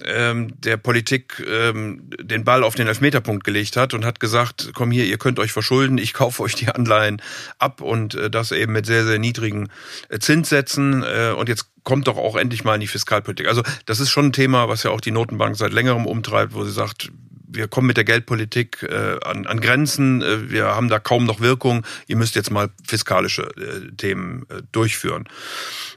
ähm, 0.03 0.53
der 0.62 0.77
Politik 0.77 1.44
ähm, 1.48 2.10
den 2.20 2.44
Ball 2.44 2.63
auf 2.63 2.75
den 2.75 2.88
Elfmeterpunkt 2.88 3.44
gelegt 3.44 3.77
hat 3.77 3.94
und 3.94 4.05
hat 4.05 4.20
gesagt, 4.20 4.72
komm 4.74 4.91
hier, 4.91 5.05
ihr 5.05 5.17
könnt 5.17 5.39
euch 5.39 5.51
verschulden, 5.51 5.98
ich 5.98 6.13
kaufe 6.15 6.44
euch 6.44 6.55
die 6.55 6.67
Anleihen 6.67 7.22
ab 7.60 7.82
und 7.82 8.15
äh, 8.15 8.29
das 8.29 8.51
eben 8.51 8.74
mit 8.74 8.86
sehr, 8.86 9.05
sehr 9.05 9.20
niedrigen 9.20 9.70
äh, 10.10 10.20
Zinssätzen 10.20 11.03
äh, 11.03 11.34
und 11.38 11.50
jetzt 11.50 11.67
kommt 11.84 12.08
doch 12.08 12.17
auch 12.17 12.36
endlich 12.36 12.63
mal 12.63 12.75
in 12.75 12.82
die 12.82 12.88
Fiskalpolitik. 12.88 13.48
Also 13.48 13.62
das 13.86 14.00
ist 14.00 14.10
schon 14.10 14.27
ein 14.27 14.34
Thema, 14.34 14.67
was 14.67 14.84
ja 14.84 14.91
auch 14.91 15.01
die 15.01 15.12
Notenbank 15.12 15.55
seit 15.55 15.72
längerem 15.72 16.05
umtreibt, 16.05 16.53
wo 16.53 16.65
sie 16.65 16.72
sagt, 16.72 17.12
wir 17.56 17.68
kommen 17.68 17.88
mit 17.88 17.98
der 17.98 18.04
Geldpolitik 18.04 18.84
äh, 18.84 19.18
an, 19.24 19.48
an 19.48 19.60
Grenzen, 19.60 20.22
äh, 20.22 20.52
wir 20.52 20.66
haben 20.66 20.90
da 20.90 21.00
kaum 21.00 21.26
noch 21.26 21.40
Wirkung, 21.40 21.86
ihr 22.08 22.16
müsst 22.16 22.36
jetzt 22.36 22.52
mal 22.52 22.70
fiskalische 22.86 23.44
äh, 23.44 23.96
Themen 23.96 24.46
äh, 24.50 24.62
durchführen. 24.72 25.26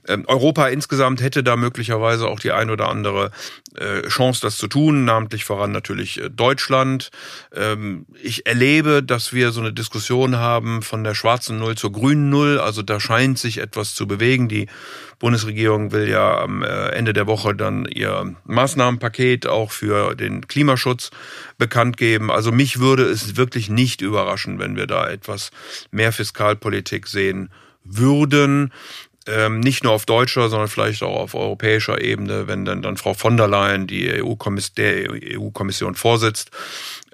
Ähm, 0.07 0.25
Europa 0.27 0.69
insgesamt 0.69 1.21
hätte 1.21 1.43
da 1.43 1.57
möglicherweise 1.57 2.29
auch 2.29 2.41
die 2.41 2.53
ein 2.53 2.71
oder 2.71 2.89
andere 2.89 3.31
Chance, 4.09 4.41
das 4.43 4.57
zu 4.57 4.67
tun, 4.67 5.05
namentlich 5.05 5.45
voran 5.45 5.73
natürlich 5.73 6.21
äh, 6.21 6.31
Deutschland. 6.31 7.11
Ähm, 7.55 8.07
ich 8.23 8.47
erlebe, 8.47 9.03
dass 9.03 9.33
wir 9.33 9.53
so 9.53 9.61
eine 9.61 9.73
Diskussion 9.73 10.37
haben 10.37 10.83
von 10.83 11.05
der 11.05 11.15
schwarzen 11.15 11.59
Null 11.59 11.77
zur 11.77 11.93
grünen 11.93 12.31
Null, 12.31 12.59
also 12.59 12.83
da 12.83 13.01
scheint 13.01 13.39
sich 13.39 13.59
etwas 13.59 13.95
zu 13.95 14.07
bewegen. 14.07 14.49
Die 14.49 14.69
Bundesregierung 15.19 15.93
will 15.93 16.09
ja 16.09 16.41
am 16.41 16.63
äh, 16.63 16.89
Ende 16.91 17.13
der 17.13 17.27
Woche 17.27 17.55
dann 17.55 17.87
ihr 17.87 18.35
Maßnahmenpaket 18.45 19.47
auch 19.47 19.73
für 19.73 20.15
den 20.15 20.47
Klimaschutz 20.47 21.11
bekannt 21.59 21.97
geben. 21.97 22.31
Also 22.31 22.53
mich 22.53 22.79
würde 22.79 23.05
es 23.05 23.37
wirklich 23.37 23.69
nicht 23.69 24.01
überraschen, 24.01 24.59
wenn 24.59 24.77
wir 24.77 24.87
da 24.87 25.09
etwas 25.09 25.51
mehr 25.91 26.13
Fiskalpolitik 26.13 27.07
sehen 27.07 27.51
würden 27.85 28.73
ähm, 29.29 29.61
nicht 29.61 29.85
nur 29.85 29.93
auf 29.93 30.07
deutscher, 30.07 30.49
sondern 30.49 30.69
vielleicht 30.69 31.03
auch 31.03 31.17
auf 31.17 31.35
europäischer 31.35 32.01
Ebene, 32.01 32.47
wenn 32.47 32.65
dann, 32.65 32.83
dann 32.83 32.97
Frau 32.97 33.15
von 33.15 33.37
der 33.37 33.49
Leyen 33.49 33.87
die 33.87 34.23
EU-Kommission, 34.23 34.75
der 34.77 35.39
EU-Kommission 35.39 35.95
vorsitzt, 35.95 36.51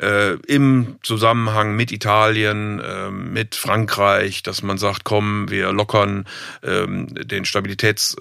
äh, 0.01 0.35
im 0.47 0.97
Zusammenhang 1.03 1.77
mit 1.77 1.93
Italien, 1.93 2.81
äh, 2.81 3.11
mit 3.11 3.55
Frankreich, 3.55 4.43
dass 4.43 4.63
man 4.63 4.79
sagt, 4.79 5.05
komm, 5.05 5.51
wir 5.51 5.73
lockern 5.73 6.27
äh, 6.63 6.87
den 6.87 7.45
Stabilitäts 7.45 8.17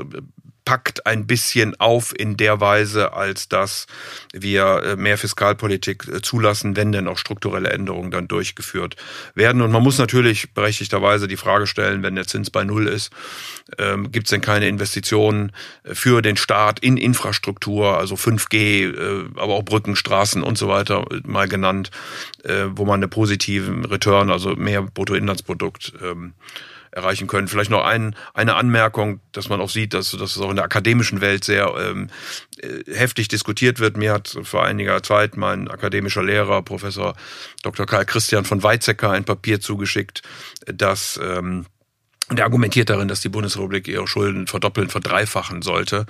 packt 0.66 1.06
ein 1.06 1.28
bisschen 1.28 1.80
auf 1.80 2.18
in 2.18 2.38
der 2.38 2.60
Weise, 2.62 3.14
als 3.14 3.50
dass 3.50 3.88
wir 4.32 4.84
äh, 4.84 4.96
mehr 4.96 5.18
Fiskalpolitik 5.18 6.08
äh, 6.08 6.22
zulassen, 6.22 6.76
wenn 6.76 6.92
denn 6.92 7.08
auch 7.08 7.18
strukturelle 7.18 7.70
Änderungen 7.70 8.12
dann 8.12 8.28
durchgeführt 8.28 8.96
werden. 9.36 9.62
Und 9.62 9.72
man 9.72 9.84
muss 9.84 9.98
natürlich 9.98 10.54
berechtigterweise 10.54 11.28
die 11.28 11.38
Frage 11.38 11.68
stellen, 11.68 12.04
wenn 12.04 12.16
der 12.16 12.28
Zins 12.28 12.50
bei 12.50 12.64
Null 12.64 12.88
ist, 12.88 13.12
ähm, 13.78 14.12
gibt 14.12 14.28
es 14.28 14.32
denn 14.32 14.42
keine 14.42 14.68
Investitionen 14.68 15.52
äh, 15.84 15.96
für 15.96 16.22
den 16.22 16.38
Staat 16.38 16.80
in 16.80 16.98
Infrastruktur, 16.98 17.98
also 17.98 18.16
5G, 18.16 18.58
äh, 18.58 19.26
aber 19.36 19.54
auch 19.54 19.64
Brücken, 19.64 19.96
Straßen 19.96 20.44
und 20.44 20.58
so 20.58 20.68
weiter 20.68 21.06
mal 21.24 21.48
genannt, 21.48 21.92
wo 22.72 22.86
man 22.86 23.00
eine 23.00 23.08
positive 23.08 23.90
Return, 23.90 24.30
also 24.30 24.56
mehr 24.56 24.82
Bruttoinlandsprodukt 24.82 25.94
ähm, 26.02 26.34
erreichen 26.94 27.28
können. 27.28 27.48
Vielleicht 27.48 27.72
noch 27.72 27.84
ein, 27.84 28.16
eine 28.34 28.56
Anmerkung, 28.56 29.20
dass 29.32 29.50
man 29.50 29.60
auch 29.60 29.70
sieht, 29.70 29.94
dass, 29.94 30.12
dass 30.12 30.36
es 30.36 30.42
auch 30.42 30.50
in 30.50 30.56
der 30.56 30.66
akademischen 30.66 31.22
Welt 31.22 31.44
sehr 31.44 31.74
ähm, 31.78 32.10
äh, 32.60 32.84
heftig 32.94 33.28
diskutiert 33.28 33.80
wird. 33.80 33.98
Mir 33.98 34.14
hat 34.14 34.38
vor 34.44 34.64
einiger 34.64 35.02
Zeit 35.02 35.36
mein 35.36 35.70
akademischer 35.70 36.24
Lehrer, 36.24 36.62
Professor 36.62 37.16
Dr. 37.64 37.86
Karl 37.86 38.06
Christian 38.06 38.46
von 38.46 38.62
Weizsäcker, 38.62 39.12
ein 39.12 39.26
Papier 39.26 39.60
zugeschickt, 39.60 40.22
dass 40.68 41.20
ähm, 41.22 41.66
und 42.30 42.40
er 42.40 42.46
argumentiert 42.46 42.90
darin, 42.90 43.10
dass 43.10 43.20
die 43.20 43.30
Bundesrepublik 43.30 43.88
ihre 43.88 44.08
Schulden 44.08 44.48
verdoppeln, 44.48 44.90
verdreifachen 44.90 45.62
sollte, 45.62 46.06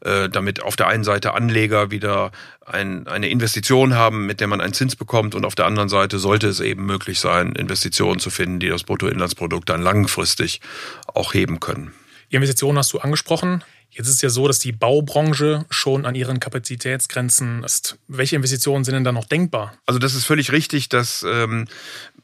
äh, 0.00 0.28
damit 0.28 0.62
auf 0.62 0.76
der 0.76 0.88
einen 0.88 1.04
Seite 1.04 1.34
Anleger 1.34 1.90
wieder 1.90 2.32
ein, 2.64 3.06
eine 3.06 3.28
Investition 3.28 3.94
haben, 3.94 4.26
mit 4.26 4.40
der 4.40 4.46
man 4.46 4.60
einen 4.60 4.72
Zins 4.72 4.96
bekommt, 4.96 5.34
und 5.34 5.44
auf 5.44 5.54
der 5.54 5.66
anderen 5.66 5.88
Seite 5.88 6.18
sollte 6.18 6.48
es 6.48 6.60
eben 6.60 6.86
möglich 6.86 7.20
sein, 7.20 7.52
Investitionen 7.52 8.18
zu 8.18 8.30
finden, 8.30 8.60
die 8.60 8.68
das 8.68 8.84
Bruttoinlandsprodukt 8.84 9.68
dann 9.68 9.82
langfristig 9.82 10.60
auch 11.06 11.34
heben 11.34 11.60
können. 11.60 11.92
Investitionen 12.30 12.78
hast 12.78 12.92
du 12.92 12.98
angesprochen. 12.98 13.62
Jetzt 13.90 14.08
ist 14.08 14.14
es 14.16 14.22
ja 14.22 14.28
so, 14.28 14.46
dass 14.46 14.58
die 14.58 14.72
Baubranche 14.72 15.64
schon 15.70 16.04
an 16.04 16.14
ihren 16.14 16.40
Kapazitätsgrenzen 16.40 17.64
ist. 17.64 17.98
Welche 18.06 18.36
Investitionen 18.36 18.84
sind 18.84 18.94
denn 18.94 19.04
da 19.04 19.12
noch 19.12 19.24
denkbar? 19.24 19.74
Also 19.86 19.98
das 19.98 20.14
ist 20.14 20.24
völlig 20.24 20.52
richtig, 20.52 20.88
dass 20.88 21.24
ähm, 21.26 21.66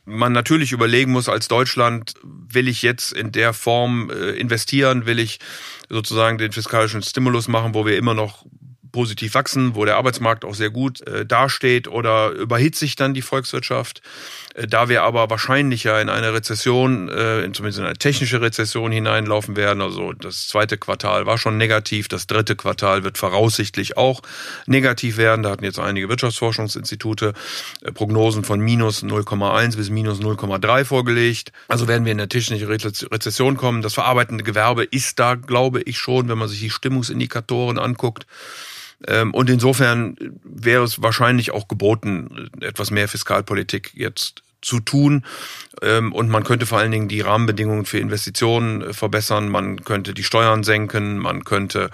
man 0.05 0.33
natürlich 0.33 0.73
überlegen 0.73 1.11
muss 1.11 1.29
als 1.29 1.49
Deutschland, 1.49 2.15
will 2.23 2.69
ich 2.69 2.83
jetzt 2.83 3.13
in 3.13 3.33
der 3.33 3.53
Form 3.55 4.11
äh, 4.11 4.31
investieren, 4.33 5.07
will 5.07 5.19
ich 5.19 5.41
sozusagen 5.89 6.39
den 6.39 6.53
fiskalischen 6.53 7.03
Stimulus 7.03 7.49
machen, 7.49 7.75
wo 7.75 7.87
wir 7.87 7.97
immer 7.97 8.15
noch 8.15 8.45
positiv 8.95 9.35
wachsen, 9.35 9.75
wo 9.75 9.85
der 9.85 9.97
Arbeitsmarkt 9.97 10.45
auch 10.45 10.55
sehr 10.55 10.71
gut 10.71 11.05
äh, 11.09 11.27
dasteht 11.27 11.89
oder 11.89 12.31
überhitzt 12.31 12.79
sich 12.79 12.95
dann 12.95 13.13
die 13.13 13.23
Volkswirtschaft? 13.23 14.03
Äh, 14.55 14.69
da 14.69 14.89
wir 14.89 15.03
aber 15.03 15.29
wahrscheinlich 15.31 15.83
ja 15.83 16.01
in 16.01 16.09
eine 16.09 16.33
Rezession, 16.33 17.09
äh, 17.09 17.51
zumindest 17.53 17.81
in 17.81 17.87
eine 17.87 17.97
technische 17.97 18.41
Rezession 18.41 18.93
hineinlaufen 18.93 19.57
werden, 19.57 19.83
also 19.83 20.13
das 20.13 20.47
zweite 20.47 20.79
Quartal 20.79 21.27
war 21.27 21.39
schon 21.39 21.57
negativ, 21.57 22.07
das 22.07 22.29
dritte 22.29 22.55
Quartal 22.55 23.03
wird 23.03 23.19
voraussichtlich 23.19 23.97
auch 23.97 24.23
negativ 24.67 25.17
werden. 25.17 25.43
Da 25.43 25.51
hatten 25.51 25.65
jetzt 25.65 25.81
einige 25.81 26.09
Wirtschaftsforschungsinstitute 26.09 27.33
äh, 27.83 27.91
Prognosen 27.91 28.45
von 28.45 28.61
minus 28.61 29.03
0,1 29.03 29.77
bis 29.77 29.91
minus 29.91 30.21
0,3 30.21 30.85
vorgelegt. 30.85 31.51
Also 31.67 31.89
werden 31.89 32.05
wir 32.05 32.13
in 32.13 32.21
eine 32.21 32.29
technische 32.29 32.69
Rezession 32.69 33.57
kommen. 33.57 33.83
Das 33.83 33.95
verarbeitende 33.95 34.45
Gewerbe 34.45 34.85
ist 34.85 35.19
da, 35.19 35.35
glaube 35.35 35.83
ich, 35.83 35.99
schon, 35.99 36.29
wenn 36.29 36.39
man 36.39 36.47
sich 36.47 36.61
die 36.61 36.71
Stimmungsindikatoren 36.71 37.81
anguckt. 37.81 38.27
Ähm, 39.07 39.35
und 39.35 39.51
insofern 39.51 40.17
wäre 40.43 40.85
es 40.85 41.03
wahrscheinlich 41.03 41.51
auch 41.51 41.69
geboten, 41.69 42.51
etwas 42.61 42.91
mehr 42.91 43.09
Fiskalpolitik 43.09 43.93
jetzt 43.95 44.43
zu 44.65 44.81
tun. 44.81 45.25
Ähm, 45.83 46.13
und 46.13 46.29
man 46.29 46.45
könnte 46.45 46.67
vor 46.67 46.79
allen 46.79 46.91
Dingen 46.91 47.09
die 47.09 47.21
Rahmenbedingungen 47.21 47.85
für 47.85 47.99
Investitionen 47.99 48.83
äh, 48.83 48.93
verbessern. 48.93 49.49
Man 49.49 49.85
könnte 49.85 50.15
die 50.15 50.25
Steuern 50.25 50.63
senken. 50.63 51.19
Man 51.19 51.45
könnte 51.45 51.91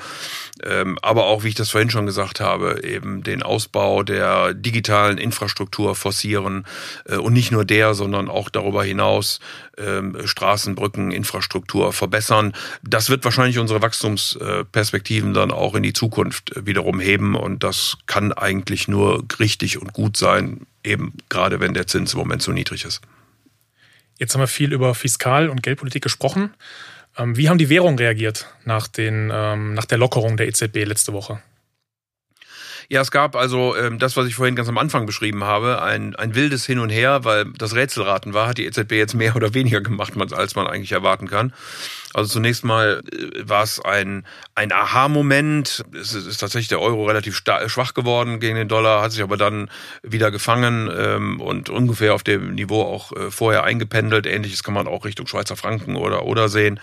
ähm, 0.63 0.99
aber 1.03 1.25
auch, 1.27 1.45
wie 1.45 1.49
ich 1.49 1.55
das 1.55 1.71
vorhin 1.71 1.91
schon 1.91 2.07
gesagt 2.07 2.41
habe, 2.41 2.83
eben 2.85 3.23
den 3.23 3.43
Ausbau 3.43 4.03
der 4.03 4.55
digitalen 4.55 5.19
Infrastruktur 5.19 5.95
forcieren. 5.95 6.67
Äh, 7.07 7.17
und 7.17 7.33
nicht 7.33 7.53
nur 7.53 7.65
der, 7.65 7.95
sondern 7.95 8.29
auch 8.29 8.51
darüber 8.51 8.85
hinaus 8.85 9.41
ähm, 9.79 10.17
Straßen, 10.25 10.75
Brücken, 10.75 11.11
Infrastruktur 11.11 11.93
verbessern. 11.93 12.53
Das 12.83 13.11
wird 13.11 13.25
wahrscheinlich 13.25 13.59
unsere 13.59 13.83
Wachstumsperspektiven 13.83 15.35
dann 15.35 15.51
auch 15.51 15.75
in 15.75 15.83
die 15.83 15.93
Zukunft 15.93 16.53
wiederum 16.57 17.01
heben. 17.01 17.35
Und 17.35 17.65
das 17.65 17.97
kann 18.07 18.33
eigentlich 18.33 18.89
nur 18.89 19.25
richtig 19.39 19.81
und 19.81 19.93
gut 19.93 20.17
sein, 20.17 20.67
eben 20.85 21.15
gerade 21.29 21.61
wenn 21.61 21.75
der 21.75 21.87
Zins 21.87 22.13
im 22.13 22.19
Moment 22.19 22.43
so 22.43 22.53
niedrig 22.53 22.85
ist. 22.85 23.01
Jetzt 24.19 24.35
haben 24.35 24.43
wir 24.43 24.49
viel 24.49 24.73
über 24.73 24.95
Fiskal- 24.95 25.49
und 25.49 25.63
Geldpolitik 25.63 26.03
gesprochen. 26.03 26.55
Ähm, 27.17 27.37
wie 27.37 27.49
haben 27.49 27.59
die 27.59 27.69
Währungen 27.69 27.99
reagiert 27.99 28.47
nach, 28.65 28.87
den, 28.87 29.31
ähm, 29.33 29.75
nach 29.75 29.87
der 29.87 29.99
Lockerung 29.99 30.37
der 30.37 30.47
EZB 30.47 30.85
letzte 30.85 31.13
Woche? 31.13 31.43
Ja, 32.93 33.01
es 33.03 33.13
gab 33.13 33.37
also 33.37 33.77
ähm, 33.77 34.01
das, 34.01 34.17
was 34.17 34.27
ich 34.27 34.35
vorhin 34.35 34.57
ganz 34.57 34.69
am 34.69 34.77
Anfang 34.77 35.07
beschrieben 35.07 35.45
habe, 35.45 35.81
ein, 35.81 36.17
ein 36.17 36.35
wildes 36.35 36.67
Hin 36.67 36.81
und 36.81 36.91
Her, 36.91 37.23
weil 37.23 37.45
das 37.57 37.77
Rätselraten 37.77 38.35
war, 38.35 38.49
hat 38.49 38.59
die 38.59 38.67
EZB 38.67 38.95
jetzt 38.95 39.15
mehr 39.15 39.37
oder 39.37 39.55
weniger 39.55 39.81
gemacht, 39.81 40.13
als 40.33 40.57
man 40.57 40.67
eigentlich 40.67 40.91
erwarten 40.91 41.29
kann. 41.29 41.53
Also 42.15 42.33
zunächst 42.33 42.65
mal 42.65 43.01
äh, 43.13 43.49
war 43.49 43.63
es 43.63 43.79
ein, 43.79 44.27
ein 44.57 44.73
Aha-Moment. 44.73 45.85
Es 45.95 46.15
ist 46.15 46.39
tatsächlich 46.39 46.67
der 46.67 46.81
Euro 46.81 47.05
relativ 47.05 47.41
schwach 47.67 47.95
geworden 47.95 48.41
gegen 48.41 48.57
den 48.57 48.67
Dollar, 48.67 49.03
hat 49.03 49.13
sich 49.13 49.23
aber 49.23 49.37
dann 49.37 49.71
wieder 50.03 50.33
gefangen 50.33 50.91
ähm, 50.93 51.41
und 51.41 51.71
ungefähr 51.71 52.13
auf 52.15 52.25
dem 52.25 52.57
Niveau 52.57 52.83
auch 52.83 53.13
äh, 53.13 53.31
vorher 53.31 53.63
eingependelt. 53.63 54.27
Ähnliches 54.27 54.65
kann 54.65 54.75
man 54.75 54.89
auch 54.89 55.05
Richtung 55.05 55.29
Schweizer 55.29 55.55
Franken 55.55 55.95
oder 55.95 56.25
oder 56.25 56.49
sehen. 56.49 56.81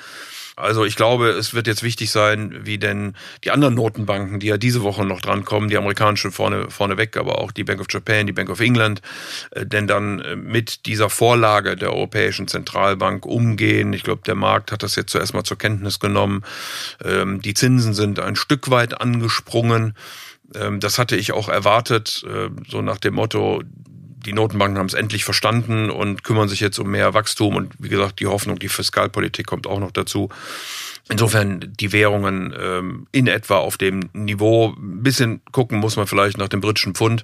Also 0.57 0.85
ich 0.85 0.95
glaube, 0.95 1.29
es 1.29 1.53
wird 1.53 1.67
jetzt 1.67 1.83
wichtig 1.83 2.09
sein, 2.09 2.65
wie 2.65 2.79
denn 2.79 3.13
die 3.43 3.51
anderen 3.51 3.75
Notenbanken, 3.75 4.39
die 4.39 4.47
ja 4.47 4.57
diese 4.57 4.81
Woche 4.81 5.05
noch 5.05 5.21
drankommen, 5.21 5.69
die 5.69 5.77
amerikanischen 5.77 6.31
vorne, 6.31 6.71
vorne 6.71 6.97
weg, 6.97 7.15
aber 7.15 7.37
auch 7.37 7.51
die 7.51 7.63
Bank 7.63 7.79
of 7.79 7.85
Japan, 7.91 8.25
die 8.25 8.33
Bank 8.33 8.49
of 8.49 8.59
England, 8.59 9.03
äh, 9.51 9.67
denn 9.67 9.85
dann 9.85 10.19
äh, 10.19 10.35
mit 10.35 10.87
dieser 10.87 11.11
Vorlage 11.11 11.75
der 11.75 11.93
Europäischen 11.93 12.47
Zentralbank 12.47 13.27
umgehen. 13.27 13.93
Ich 13.93 14.01
glaube, 14.01 14.23
der 14.25 14.33
Markt 14.33 14.71
hat 14.71 14.81
das 14.81 14.95
jetzt 14.95 15.11
zuerst 15.11 15.35
mal 15.35 15.43
zur 15.43 15.59
Kenntnis 15.59 15.99
genommen. 15.99 16.43
Ähm, 17.05 17.39
die 17.39 17.53
Zinsen 17.53 17.93
sind 17.93 18.19
ein 18.19 18.35
Stück 18.35 18.71
weit 18.71 18.99
angesprungen. 18.99 19.93
Ähm, 20.55 20.79
das 20.79 20.97
hatte 20.97 21.17
ich 21.17 21.33
auch 21.33 21.49
erwartet, 21.49 22.25
äh, 22.27 22.49
so 22.67 22.81
nach 22.81 22.97
dem 22.97 23.13
Motto, 23.13 23.61
die 24.25 24.33
Notenbanken 24.33 24.77
haben 24.77 24.87
es 24.87 24.93
endlich 24.93 25.23
verstanden 25.23 25.89
und 25.89 26.23
kümmern 26.23 26.49
sich 26.49 26.59
jetzt 26.59 26.79
um 26.79 26.89
mehr 26.89 27.13
Wachstum 27.13 27.55
und 27.55 27.73
wie 27.79 27.89
gesagt, 27.89 28.19
die 28.19 28.27
Hoffnung, 28.27 28.59
die 28.59 28.69
Fiskalpolitik 28.69 29.45
kommt 29.45 29.67
auch 29.67 29.79
noch 29.79 29.91
dazu. 29.91 30.29
Insofern 31.09 31.73
die 31.79 31.93
Währungen 31.93 32.53
ähm, 32.59 33.07
in 33.13 33.27
etwa 33.27 33.57
auf 33.57 33.77
dem 33.77 34.09
Niveau. 34.11 34.73
Ein 34.77 35.03
bisschen 35.03 35.41
gucken 35.53 35.79
muss 35.79 35.95
man 35.95 36.05
vielleicht 36.05 36.37
nach 36.37 36.49
dem 36.49 36.59
britischen 36.59 36.95
Pfund. 36.95 37.23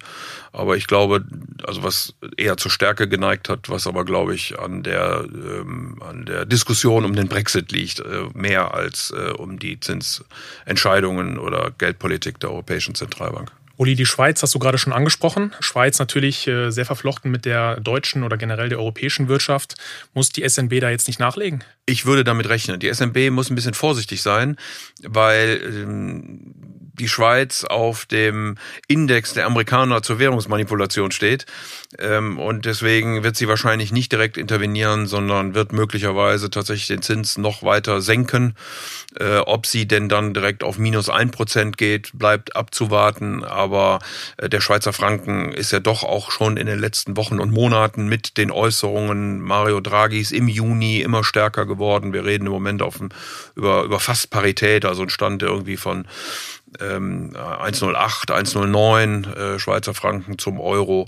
Aber 0.53 0.77
ich 0.77 0.87
glaube, 0.87 1.25
also 1.67 1.83
was 1.83 2.13
eher 2.37 2.55
zur 2.55 2.71
Stärke 2.71 3.09
geneigt 3.09 3.49
hat, 3.49 3.69
was 3.69 3.85
aber, 3.85 4.05
glaube 4.05 4.35
ich, 4.35 4.57
an 4.57 4.83
der, 4.83 5.25
ähm, 5.25 6.01
an 6.01 6.25
der 6.25 6.45
Diskussion 6.45 7.03
um 7.03 7.13
den 7.13 7.27
Brexit 7.27 7.73
liegt, 7.73 7.99
äh, 7.99 8.27
mehr 8.33 8.73
als 8.73 9.11
äh, 9.11 9.31
um 9.31 9.59
die 9.59 9.77
Zinsentscheidungen 9.79 11.37
oder 11.37 11.71
Geldpolitik 11.77 12.39
der 12.39 12.51
Europäischen 12.51 12.95
Zentralbank. 12.95 13.51
Uli, 13.75 13.95
die 13.95 14.05
Schweiz 14.05 14.41
hast 14.43 14.53
du 14.53 14.59
gerade 14.59 14.77
schon 14.77 14.93
angesprochen. 14.93 15.53
Schweiz 15.59 15.97
natürlich 15.97 16.47
äh, 16.47 16.69
sehr 16.69 16.85
verflochten 16.85 17.31
mit 17.31 17.45
der 17.45 17.79
deutschen 17.79 18.23
oder 18.23 18.37
generell 18.37 18.69
der 18.69 18.77
europäischen 18.77 19.27
Wirtschaft. 19.27 19.75
Muss 20.13 20.29
die 20.29 20.47
SNB 20.47 20.79
da 20.79 20.89
jetzt 20.91 21.07
nicht 21.07 21.19
nachlegen? 21.19 21.63
Ich 21.85 22.05
würde 22.05 22.23
damit 22.23 22.49
rechnen. 22.49 22.79
Die 22.79 22.93
SNB 22.93 23.31
muss 23.31 23.49
ein 23.49 23.55
bisschen 23.55 23.73
vorsichtig 23.73 24.21
sein, 24.21 24.57
weil 25.01 25.59
ähm, 25.63 26.82
die 26.93 27.09
Schweiz 27.09 27.63
auf 27.63 28.05
dem 28.05 28.55
Index 28.87 29.33
der 29.33 29.45
Amerikaner 29.45 30.01
zur 30.03 30.19
Währungsmanipulation 30.19 31.11
steht. 31.11 31.45
Ähm, 31.99 32.39
und 32.39 32.65
deswegen 32.65 33.23
wird 33.23 33.35
sie 33.35 33.47
wahrscheinlich 33.47 33.91
nicht 33.91 34.11
direkt 34.11 34.37
intervenieren, 34.37 35.07
sondern 35.07 35.55
wird 35.55 35.73
möglicherweise 35.73 36.49
tatsächlich 36.49 36.87
den 36.87 37.01
Zins 37.01 37.37
noch 37.37 37.63
weiter 37.63 38.01
senken. 38.01 38.55
Äh, 39.19 39.37
ob 39.37 39.65
sie 39.65 39.87
denn 39.87 40.09
dann 40.09 40.33
direkt 40.33 40.63
auf 40.63 40.77
minus 40.77 41.09
ein 41.09 41.31
Prozent 41.31 41.77
geht, 41.77 42.11
bleibt 42.13 42.55
abzuwarten. 42.55 43.43
Aber 43.43 43.99
äh, 44.37 44.49
der 44.49 44.61
Schweizer 44.61 44.93
Franken 44.93 45.51
ist 45.51 45.71
ja 45.71 45.79
doch 45.79 46.03
auch 46.03 46.31
schon 46.31 46.57
in 46.57 46.67
den 46.67 46.79
letzten 46.79 47.17
Wochen 47.17 47.39
und 47.39 47.51
Monaten 47.51 48.07
mit 48.07 48.37
den 48.37 48.51
Äußerungen 48.51 49.41
Mario 49.41 49.81
Draghis 49.81 50.31
im 50.31 50.47
Juni 50.47 51.01
immer 51.01 51.23
stärker 51.23 51.65
geworden. 51.65 52.13
Wir 52.13 52.25
reden 52.25 52.45
im 52.45 52.51
Moment 52.51 52.81
auf, 52.81 52.99
über, 53.55 53.83
über 53.83 53.99
fast 53.99 54.29
Parität, 54.29 54.85
also 54.85 55.03
ein 55.03 55.09
Stand 55.09 55.43
irgendwie 55.43 55.77
von 55.77 56.07
ähm, 56.79 57.31
1,08, 57.33 58.31
1,09 58.31 59.33
äh, 59.33 59.59
Schweizer 59.59 59.93
Franken 59.93 60.37
zum 60.37 60.59
Euro. 60.59 61.07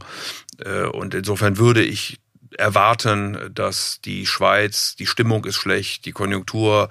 Äh, 0.64 0.84
und 0.84 1.14
insofern 1.14 1.58
würde 1.58 1.84
ich 1.84 2.20
erwarten, 2.58 3.52
dass 3.54 4.00
die 4.04 4.26
Schweiz, 4.26 4.96
die 4.96 5.08
Stimmung 5.08 5.46
ist 5.46 5.56
schlecht, 5.56 6.06
die 6.06 6.12
Konjunktur 6.12 6.90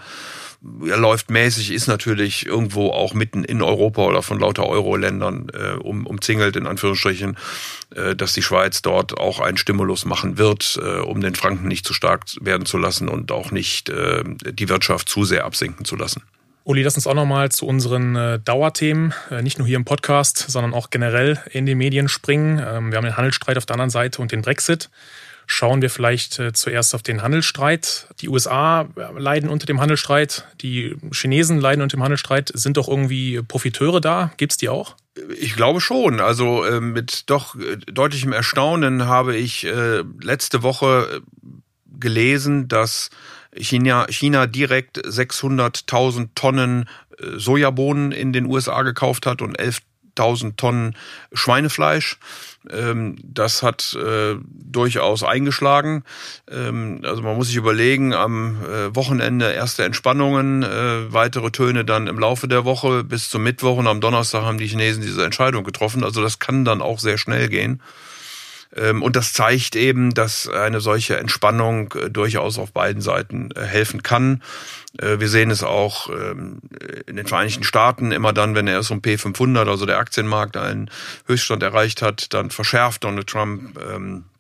ja, 0.82 0.96
läuft 0.96 1.30
mäßig, 1.30 1.72
ist 1.72 1.88
natürlich 1.88 2.46
irgendwo 2.46 2.90
auch 2.90 3.12
mitten 3.12 3.44
in 3.44 3.60
Europa 3.62 4.02
oder 4.02 4.22
von 4.22 4.40
lauter 4.40 4.66
Euro-Ländern 4.66 5.48
äh, 5.52 5.72
um, 5.72 6.06
umzingelt, 6.06 6.56
in 6.56 6.66
Anführungsstrichen, 6.66 7.36
äh, 7.94 8.16
dass 8.16 8.32
die 8.32 8.42
Schweiz 8.42 8.80
dort 8.80 9.18
auch 9.18 9.40
einen 9.40 9.58
Stimulus 9.58 10.04
machen 10.04 10.38
wird, 10.38 10.78
äh, 10.82 11.00
um 11.00 11.20
den 11.20 11.34
Franken 11.34 11.68
nicht 11.68 11.86
zu 11.86 11.92
stark 11.92 12.24
werden 12.40 12.66
zu 12.66 12.78
lassen 12.78 13.08
und 13.08 13.30
auch 13.30 13.50
nicht 13.50 13.90
äh, 13.90 14.24
die 14.24 14.68
Wirtschaft 14.68 15.08
zu 15.08 15.24
sehr 15.24 15.44
absinken 15.44 15.84
zu 15.84 15.96
lassen. 15.96 16.22
Uli, 16.66 16.82
lass 16.82 16.94
uns 16.94 17.06
auch 17.06 17.14
nochmal 17.14 17.52
zu 17.52 17.66
unseren 17.66 18.16
äh, 18.16 18.38
Dauerthemen, 18.38 19.12
äh, 19.30 19.42
nicht 19.42 19.58
nur 19.58 19.66
hier 19.68 19.76
im 19.76 19.84
Podcast, 19.84 20.38
sondern 20.48 20.72
auch 20.72 20.88
generell 20.88 21.38
in 21.50 21.66
den 21.66 21.76
Medien 21.76 22.08
springen. 22.08 22.58
Ähm, 22.58 22.90
wir 22.90 22.96
haben 22.96 23.04
den 23.04 23.18
Handelsstreit 23.18 23.58
auf 23.58 23.66
der 23.66 23.74
anderen 23.74 23.90
Seite 23.90 24.22
und 24.22 24.32
den 24.32 24.40
Brexit. 24.40 24.88
Schauen 25.46 25.82
wir 25.82 25.90
vielleicht 25.90 26.38
äh, 26.38 26.54
zuerst 26.54 26.94
auf 26.94 27.02
den 27.02 27.20
Handelsstreit. 27.20 28.08
Die 28.20 28.30
USA 28.30 28.88
leiden 29.14 29.50
unter 29.50 29.66
dem 29.66 29.78
Handelsstreit, 29.78 30.46
die 30.62 30.96
Chinesen 31.12 31.60
leiden 31.60 31.82
unter 31.82 31.98
dem 31.98 32.02
Handelsstreit. 32.02 32.50
Sind 32.54 32.78
doch 32.78 32.88
irgendwie 32.88 33.42
Profiteure 33.42 34.00
da? 34.00 34.32
Gibt's 34.38 34.56
die 34.56 34.70
auch? 34.70 34.96
Ich 35.38 35.56
glaube 35.56 35.82
schon. 35.82 36.18
Also 36.18 36.64
mit 36.80 37.28
doch 37.28 37.54
deutlichem 37.86 38.32
Erstaunen 38.32 39.06
habe 39.06 39.36
ich 39.36 39.64
letzte 40.20 40.64
Woche 40.64 41.22
gelesen, 42.04 42.68
dass 42.68 43.08
China, 43.56 44.06
China 44.10 44.46
direkt 44.46 44.98
600.000 44.98 46.28
Tonnen 46.34 46.84
äh, 47.18 47.38
Sojabohnen 47.38 48.12
in 48.12 48.32
den 48.32 48.44
USA 48.44 48.82
gekauft 48.82 49.24
hat 49.24 49.40
und 49.40 49.58
11.000 49.58 50.56
Tonnen 50.56 50.96
Schweinefleisch. 51.32 52.18
Ähm, 52.70 53.16
das 53.22 53.62
hat 53.62 53.94
äh, 53.94 54.36
durchaus 54.44 55.22
eingeschlagen. 55.22 56.04
Ähm, 56.50 57.00
also 57.04 57.22
man 57.22 57.36
muss 57.36 57.46
sich 57.46 57.56
überlegen, 57.56 58.12
am 58.12 58.62
äh, 58.62 58.94
Wochenende 58.94 59.52
erste 59.52 59.84
Entspannungen, 59.84 60.62
weitere 61.08 61.50
Töne 61.52 61.86
dann 61.86 62.06
im 62.06 62.18
Laufe 62.18 62.48
der 62.48 62.66
Woche 62.66 63.02
bis 63.02 63.30
zum 63.30 63.44
Mittwoch 63.44 63.78
und 63.78 63.86
am 63.86 64.02
Donnerstag 64.02 64.42
haben 64.42 64.58
die 64.58 64.66
Chinesen 64.66 65.02
diese 65.02 65.24
Entscheidung 65.24 65.64
getroffen. 65.64 66.04
Also 66.04 66.22
das 66.22 66.38
kann 66.38 66.66
dann 66.66 66.82
auch 66.82 66.98
sehr 66.98 67.16
schnell 67.16 67.48
gehen. 67.48 67.80
Ähm, 68.76 69.02
und 69.02 69.16
das 69.16 69.32
zeigt 69.32 69.76
eben, 69.76 70.14
dass 70.14 70.48
eine 70.48 70.80
solche 70.80 71.16
Entspannung 71.16 71.92
äh, 71.94 72.10
durchaus 72.10 72.58
auf 72.58 72.72
beiden 72.72 73.02
Seiten 73.02 73.50
äh, 73.52 73.62
helfen 73.62 74.02
kann. 74.02 74.42
Äh, 74.98 75.20
wir 75.20 75.28
sehen 75.28 75.50
es 75.50 75.62
auch 75.62 76.08
ähm, 76.10 76.60
in 77.06 77.16
den 77.16 77.26
Vereinigten 77.26 77.64
Staaten 77.64 78.12
immer 78.12 78.32
dann, 78.32 78.54
wenn 78.54 78.66
der 78.66 78.78
S&P 78.78 79.18
500, 79.18 79.68
also 79.68 79.86
der 79.86 79.98
Aktienmarkt, 79.98 80.56
einen 80.56 80.90
Höchststand 81.26 81.62
erreicht 81.62 82.02
hat, 82.02 82.32
dann 82.32 82.50
verschärft 82.50 83.04
Donald 83.04 83.28
Trump 83.28 83.78
ähm, 83.78 84.24
äh, 84.26 84.33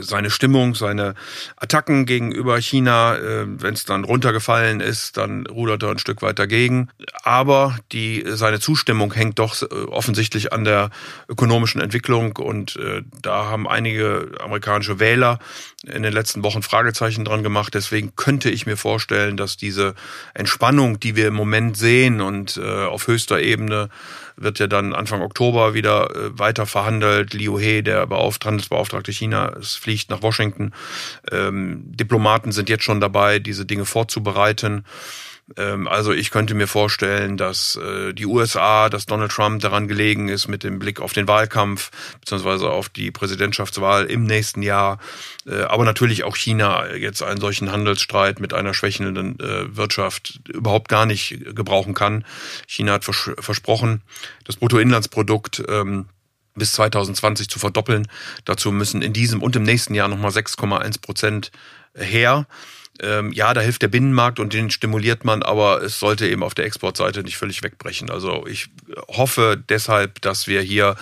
seine 0.00 0.30
Stimmung, 0.30 0.74
seine 0.74 1.14
Attacken 1.56 2.06
gegenüber 2.06 2.60
China, 2.60 3.16
äh, 3.16 3.44
wenn 3.46 3.74
es 3.74 3.84
dann 3.84 4.04
runtergefallen 4.04 4.80
ist, 4.80 5.16
dann 5.16 5.46
rudert 5.46 5.82
er 5.82 5.90
ein 5.90 5.98
Stück 5.98 6.22
weit 6.22 6.38
dagegen. 6.38 6.88
Aber 7.22 7.76
die, 7.92 8.24
seine 8.26 8.60
Zustimmung 8.60 9.12
hängt 9.12 9.38
doch 9.38 9.60
äh, 9.62 9.66
offensichtlich 9.66 10.52
an 10.52 10.64
der 10.64 10.90
ökonomischen 11.28 11.80
Entwicklung 11.80 12.36
und 12.36 12.78
da 13.22 13.46
haben 13.46 13.68
einige 13.68 14.32
amerikanische 14.40 14.98
Wähler 15.00 15.38
in 15.86 16.02
den 16.02 16.12
letzten 16.12 16.42
Wochen 16.42 16.62
Fragezeichen 16.62 17.24
dran 17.24 17.42
gemacht. 17.42 17.74
Deswegen 17.74 18.14
könnte 18.16 18.50
ich 18.50 18.66
mir 18.66 18.76
vorstellen, 18.76 19.36
dass 19.36 19.56
diese 19.56 19.94
Entspannung, 20.34 21.00
die 21.00 21.16
wir 21.16 21.28
im 21.28 21.34
Moment 21.34 21.76
sehen 21.76 22.20
und 22.20 22.58
auf 22.58 23.06
höchster 23.06 23.40
Ebene 23.40 23.88
wird 24.36 24.58
ja 24.58 24.66
dann 24.66 24.94
Anfang 24.94 25.22
Oktober 25.22 25.74
wieder 25.74 26.10
äh, 26.14 26.38
weiter 26.38 26.66
verhandelt. 26.66 27.34
Liu 27.34 27.58
He, 27.58 27.82
der 27.82 28.06
Beauft 28.06 28.44
Handelsbeauftragte 28.44 29.12
China, 29.12 29.52
es 29.58 29.74
fliegt 29.74 30.10
nach 30.10 30.22
Washington. 30.22 30.72
Ähm, 31.30 31.82
Diplomaten 31.86 32.52
sind 32.52 32.68
jetzt 32.68 32.84
schon 32.84 33.00
dabei, 33.00 33.38
diese 33.38 33.66
Dinge 33.66 33.84
vorzubereiten. 33.84 34.84
Ähm, 35.56 35.88
also 35.88 36.12
ich 36.12 36.30
könnte 36.30 36.54
mir 36.54 36.66
vorstellen, 36.66 37.36
dass 37.36 37.76
äh, 37.76 38.12
die 38.14 38.26
USA, 38.26 38.88
dass 38.88 39.06
Donald 39.06 39.30
Trump 39.30 39.60
daran 39.60 39.88
gelegen 39.88 40.28
ist 40.28 40.48
mit 40.48 40.64
dem 40.64 40.78
Blick 40.78 41.00
auf 41.00 41.12
den 41.12 41.28
Wahlkampf 41.28 41.90
beziehungsweise 42.20 42.70
auf 42.70 42.88
die 42.88 43.10
Präsidentschaftswahl 43.10 44.06
im 44.06 44.24
nächsten 44.24 44.62
Jahr, 44.62 44.98
äh, 45.46 45.62
aber 45.62 45.84
natürlich 45.84 46.24
auch 46.24 46.36
China 46.36 46.94
jetzt 46.94 47.22
einen 47.22 47.40
solchen 47.40 47.70
Handelsstreit 47.70 48.40
mit 48.40 48.54
einer 48.54 48.72
schwächelnden 48.72 49.38
äh, 49.40 49.76
Wirtschaft 49.76 50.40
überhaupt 50.48 50.88
gar 50.88 51.04
nicht 51.04 51.38
gebrauchen 51.54 51.94
kann. 51.94 52.24
China 52.66 52.92
hat 52.92 53.04
versprochen, 53.04 54.02
das 54.44 54.56
Bruttoinlandsprodukt 54.56 55.62
ähm, 55.68 56.06
bis 56.54 56.72
2020 56.72 57.48
zu 57.48 57.58
verdoppeln. 57.58 58.08
Dazu 58.44 58.72
müssen 58.72 59.02
in 59.02 59.12
diesem 59.12 59.42
und 59.42 59.56
im 59.56 59.64
nächsten 59.64 59.94
Jahr 59.94 60.08
nochmal 60.08 60.30
6,1 60.30 61.00
Prozent 61.00 61.50
her 61.94 62.46
ähm, 63.00 63.32
ja, 63.32 63.52
da 63.54 63.60
hilft 63.60 63.82
der 63.82 63.88
Binnenmarkt 63.88 64.38
und 64.38 64.52
den 64.52 64.70
stimuliert 64.70 65.24
man, 65.24 65.42
aber 65.42 65.82
es 65.82 65.98
sollte 65.98 66.28
eben 66.28 66.44
auf 66.44 66.54
der 66.54 66.64
Exportseite 66.64 67.24
nicht 67.24 67.36
völlig 67.36 67.62
wegbrechen. 67.62 68.08
Also 68.08 68.46
ich 68.46 68.68
hoffe 69.08 69.60
deshalb, 69.68 70.20
dass 70.20 70.46
wir 70.46 70.60
hier, 70.60 70.94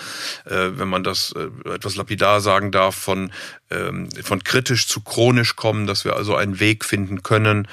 äh, 0.47 0.71
wenn 0.73 0.89
man 0.89 1.05
das 1.05 1.35
äh, 1.37 1.71
etwas 1.71 1.97
lapidar 1.97 2.41
sagen 2.41 2.73
darf, 2.73 2.95
von, 2.95 3.31
ähm, 3.71 4.09
von 4.23 4.43
kritisch 4.43 4.89
zu 4.89 5.03
chronisch 5.03 5.55
kommen, 5.55 5.87
dass 5.87 6.07
wir 6.07 6.17
also 6.17 6.35
einen 6.35 6.61
Weg 6.61 6.87
finden 6.87 7.23
können, 7.23 7.69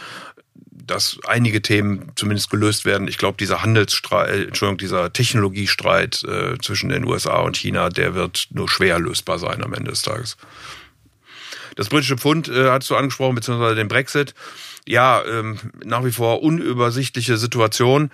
dass 0.90 1.20
einige 1.26 1.62
Themen 1.62 2.12
zumindest 2.16 2.50
gelöst 2.50 2.84
werden. 2.84 3.08
Ich 3.08 3.18
glaube, 3.18 3.38
dieser 3.38 3.62
Handelsstreit, 3.62 4.30
äh, 4.30 4.44
Entschuldigung, 4.44 4.80
dieser 4.80 5.14
Technologiestreit 5.14 6.24
äh, 6.24 6.58
zwischen 6.62 6.90
den 6.90 7.06
USA 7.06 7.38
und 7.40 7.56
China, 7.56 7.90
der 7.90 8.16
wird 8.16 8.48
nur 8.52 8.70
schwer 8.70 9.00
lösbar 9.00 9.40
sein 9.40 9.64
am 9.64 9.74
Ende 9.74 9.92
des 9.92 10.02
Tages. 10.02 10.36
Das 11.80 11.88
britische 11.88 12.18
Pfund 12.18 12.50
äh, 12.50 12.72
hast 12.72 12.90
du 12.90 12.98
angesprochen, 12.98 13.36
beziehungsweise 13.36 13.76
den 13.76 13.88
Brexit. 13.88 14.34
Ja, 14.86 15.24
ähm, 15.24 15.60
nach 15.86 16.04
wie 16.04 16.12
vor 16.12 16.44
unübersichtliche 16.44 17.38
Situation 17.38 18.12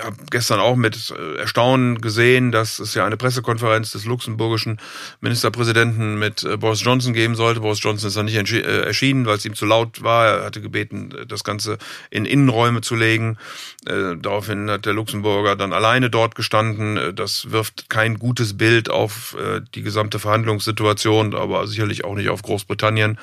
habe 0.00 0.16
gestern 0.30 0.60
auch 0.60 0.76
mit 0.76 1.12
äh, 1.16 1.36
Erstaunen 1.36 2.00
gesehen, 2.00 2.52
dass 2.52 2.78
es 2.78 2.94
ja 2.94 3.06
eine 3.06 3.16
Pressekonferenz 3.16 3.92
des 3.92 4.04
luxemburgischen 4.04 4.78
Ministerpräsidenten 5.20 6.18
mit 6.18 6.44
äh, 6.44 6.56
Boris 6.56 6.82
Johnson 6.82 7.12
geben 7.12 7.34
sollte. 7.34 7.60
Boris 7.60 7.82
Johnson 7.82 8.08
ist 8.08 8.16
dann 8.16 8.26
nicht 8.26 8.52
äh, 8.52 8.82
erschienen, 8.82 9.26
weil 9.26 9.36
es 9.36 9.44
ihm 9.44 9.54
zu 9.54 9.66
laut 9.66 10.02
war. 10.02 10.26
Er 10.26 10.44
hatte 10.44 10.60
gebeten, 10.60 11.14
das 11.28 11.44
Ganze 11.44 11.78
in 12.10 12.24
Innenräume 12.24 12.80
zu 12.80 12.94
legen. 12.94 13.38
Daraufhin 13.84 14.70
hat 14.70 14.86
der 14.86 14.94
Luxemburger 14.94 15.56
dann 15.56 15.72
alleine 15.72 16.08
dort 16.08 16.34
gestanden. 16.34 17.14
Das 17.14 17.50
wirft 17.50 17.90
kein 17.90 18.18
gutes 18.18 18.56
Bild 18.56 18.90
auf 18.90 19.36
die 19.74 19.82
gesamte 19.82 20.18
Verhandlungssituation, 20.18 21.34
aber 21.34 21.66
sicherlich 21.66 22.04
auch 22.04 22.14
nicht 22.14 22.30
auf 22.30 22.42
Großbritannien. 22.42 23.18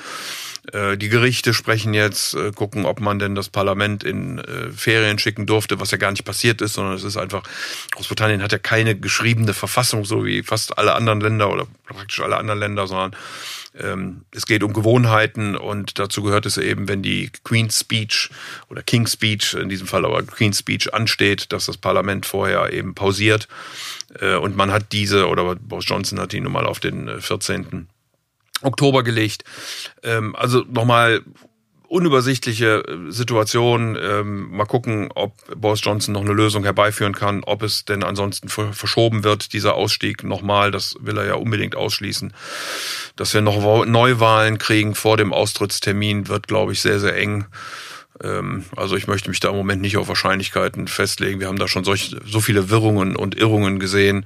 Äh, 0.71 0.97
die 0.97 1.09
Gerichte 1.09 1.53
sprechen 1.53 1.93
jetzt, 1.93 2.35
äh, 2.35 2.51
gucken, 2.51 2.85
ob 2.85 3.01
man 3.01 3.17
denn 3.17 3.33
das 3.33 3.49
Parlament 3.49 4.03
in 4.03 4.39
äh, 4.39 4.71
Ferien 4.71 5.17
schicken 5.17 5.45
durfte, 5.45 5.79
was 5.79 5.91
ja 5.91 5.97
gar 5.97 6.11
nicht 6.11 6.23
passiert 6.23 6.61
ist, 6.61 6.73
sondern 6.73 6.93
es 6.93 7.03
ist 7.03 7.17
einfach, 7.17 7.43
Großbritannien 7.91 8.43
hat 8.43 8.51
ja 8.51 8.59
keine 8.59 8.95
geschriebene 8.95 9.53
Verfassung, 9.53 10.05
so 10.05 10.23
wie 10.23 10.43
fast 10.43 10.77
alle 10.77 10.93
anderen 10.93 11.19
Länder 11.19 11.51
oder 11.51 11.65
praktisch 11.87 12.19
alle 12.21 12.37
anderen 12.37 12.59
Länder, 12.59 12.85
sondern 12.85 13.15
ähm, 13.79 14.21
es 14.31 14.45
geht 14.45 14.61
um 14.63 14.73
Gewohnheiten 14.73 15.55
und 15.55 15.97
dazu 15.97 16.21
gehört 16.21 16.45
es 16.45 16.57
eben, 16.57 16.87
wenn 16.87 17.01
die 17.01 17.31
Queen's 17.43 17.79
Speech 17.79 18.29
oder 18.69 18.83
King's 18.83 19.13
Speech, 19.13 19.55
in 19.55 19.69
diesem 19.69 19.87
Fall 19.87 20.05
aber 20.05 20.21
Queen's 20.23 20.59
Speech 20.59 20.93
ansteht, 20.93 21.51
dass 21.51 21.65
das 21.65 21.77
Parlament 21.77 22.25
vorher 22.25 22.71
eben 22.71 22.93
pausiert 22.93 23.47
und 24.19 24.57
man 24.57 24.71
hat 24.71 24.91
diese, 24.91 25.29
oder 25.29 25.55
Boris 25.55 25.85
Johnson 25.87 26.19
hat 26.19 26.33
die 26.33 26.41
nun 26.41 26.51
mal 26.51 26.65
auf 26.65 26.81
den 26.81 27.21
14. 27.21 27.87
Oktober 28.61 29.03
gelegt. 29.03 29.43
Ähm, 30.03 30.35
also 30.35 30.63
nochmal 30.69 31.21
unübersichtliche 31.91 32.85
äh, 32.87 33.11
Situation. 33.11 33.97
Ähm, 34.01 34.49
mal 34.51 34.65
gucken, 34.65 35.09
ob 35.13 35.33
Boris 35.59 35.81
Johnson 35.83 36.13
noch 36.13 36.21
eine 36.21 36.31
Lösung 36.31 36.63
herbeiführen 36.63 37.13
kann, 37.13 37.43
ob 37.43 37.63
es 37.63 37.83
denn 37.83 38.03
ansonsten 38.03 38.47
verschoben 38.47 39.25
wird, 39.25 39.51
dieser 39.51 39.75
Ausstieg 39.75 40.23
nochmal. 40.23 40.71
Das 40.71 40.95
will 41.01 41.17
er 41.17 41.25
ja 41.25 41.33
unbedingt 41.35 41.75
ausschließen. 41.75 42.33
Dass 43.17 43.33
wir 43.33 43.41
noch 43.41 43.85
Neuwahlen 43.85 44.57
kriegen 44.57 44.95
vor 44.95 45.17
dem 45.17 45.33
Austrittstermin, 45.33 46.29
wird, 46.29 46.47
glaube 46.47 46.71
ich, 46.71 46.81
sehr, 46.81 46.99
sehr 46.99 47.15
eng. 47.17 47.45
Ähm, 48.23 48.63
also 48.75 48.95
ich 48.95 49.07
möchte 49.07 49.29
mich 49.29 49.41
da 49.41 49.49
im 49.49 49.55
Moment 49.55 49.81
nicht 49.81 49.97
auf 49.97 50.07
Wahrscheinlichkeiten 50.07 50.87
festlegen. 50.87 51.41
Wir 51.41 51.47
haben 51.47 51.59
da 51.59 51.67
schon 51.67 51.83
solch, 51.83 52.15
so 52.25 52.39
viele 52.39 52.69
Wirrungen 52.69 53.17
und 53.17 53.35
Irrungen 53.35 53.79
gesehen, 53.79 54.25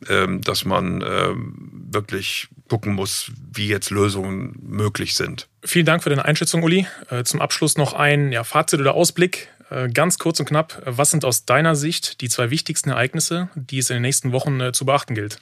dass 0.00 0.64
man 0.64 1.02
ähm, 1.02 1.54
wirklich 1.90 2.48
gucken 2.68 2.94
muss, 2.94 3.30
wie 3.52 3.68
jetzt 3.68 3.90
Lösungen 3.90 4.56
möglich 4.62 5.14
sind. 5.14 5.48
Vielen 5.64 5.86
Dank 5.86 6.02
für 6.02 6.10
deine 6.10 6.24
Einschätzung, 6.24 6.62
Uli. 6.62 6.86
Äh, 7.10 7.24
zum 7.24 7.40
Abschluss 7.40 7.76
noch 7.76 7.92
ein 7.92 8.32
ja, 8.32 8.44
Fazit 8.44 8.80
oder 8.80 8.94
Ausblick. 8.94 9.48
Äh, 9.70 9.88
ganz 9.88 10.18
kurz 10.18 10.38
und 10.40 10.46
knapp, 10.46 10.82
was 10.84 11.10
sind 11.10 11.24
aus 11.24 11.44
deiner 11.44 11.74
Sicht 11.76 12.20
die 12.20 12.28
zwei 12.28 12.50
wichtigsten 12.50 12.90
Ereignisse, 12.90 13.48
die 13.54 13.78
es 13.78 13.90
in 13.90 13.96
den 13.96 14.02
nächsten 14.02 14.32
Wochen 14.32 14.60
äh, 14.60 14.72
zu 14.72 14.84
beachten 14.84 15.14
gilt? 15.14 15.38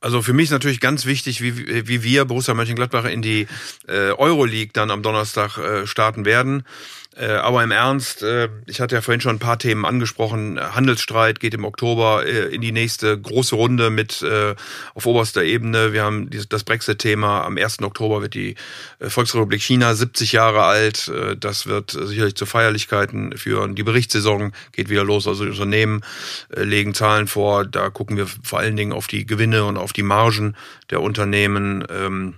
Also 0.00 0.20
für 0.20 0.34
mich 0.34 0.44
ist 0.44 0.50
natürlich 0.50 0.80
ganz 0.80 1.06
wichtig, 1.06 1.40
wie, 1.40 1.88
wie 1.88 2.02
wir 2.02 2.26
Borussia 2.26 2.52
Mönchengladbach 2.52 3.06
in 3.06 3.22
die 3.22 3.46
Euroleague 3.88 4.68
dann 4.74 4.90
am 4.90 5.02
Donnerstag 5.02 5.58
starten 5.86 6.26
werden. 6.26 6.64
Äh, 7.16 7.26
aber 7.26 7.62
im 7.62 7.70
Ernst, 7.70 8.22
äh, 8.22 8.48
ich 8.66 8.80
hatte 8.80 8.96
ja 8.96 9.00
vorhin 9.00 9.20
schon 9.20 9.36
ein 9.36 9.40
paar 9.40 9.58
Themen 9.58 9.84
angesprochen. 9.84 10.58
Handelsstreit 10.58 11.38
geht 11.38 11.54
im 11.54 11.64
Oktober 11.64 12.26
äh, 12.26 12.52
in 12.52 12.60
die 12.60 12.72
nächste 12.72 13.18
große 13.18 13.54
Runde 13.54 13.90
mit 13.90 14.22
äh, 14.22 14.54
auf 14.94 15.06
oberster 15.06 15.44
Ebene. 15.44 15.92
Wir 15.92 16.02
haben 16.02 16.28
dieses, 16.30 16.48
das 16.48 16.64
Brexit-Thema. 16.64 17.44
Am 17.44 17.56
1. 17.56 17.82
Oktober 17.82 18.22
wird 18.22 18.34
die 18.34 18.56
äh, 18.98 19.10
Volksrepublik 19.10 19.62
China 19.62 19.94
70 19.94 20.32
Jahre 20.32 20.64
alt. 20.64 21.08
Äh, 21.08 21.36
das 21.36 21.66
wird 21.66 21.92
sicherlich 21.92 22.34
zu 22.34 22.46
Feierlichkeiten 22.46 23.36
führen. 23.36 23.76
Die 23.76 23.84
Berichtssaison 23.84 24.52
geht 24.72 24.88
wieder 24.88 25.04
los. 25.04 25.28
Also 25.28 25.44
die 25.44 25.50
Unternehmen 25.50 26.00
legen 26.50 26.94
Zahlen 26.94 27.28
vor. 27.28 27.64
Da 27.64 27.90
gucken 27.90 28.16
wir 28.16 28.26
vor 28.26 28.58
allen 28.58 28.76
Dingen 28.76 28.92
auf 28.92 29.06
die 29.06 29.24
Gewinne 29.24 29.64
und 29.64 29.76
auf 29.76 29.92
die 29.92 30.02
Margen 30.02 30.56
der 30.90 31.00
Unternehmen. 31.00 31.84
Ähm, 31.90 32.34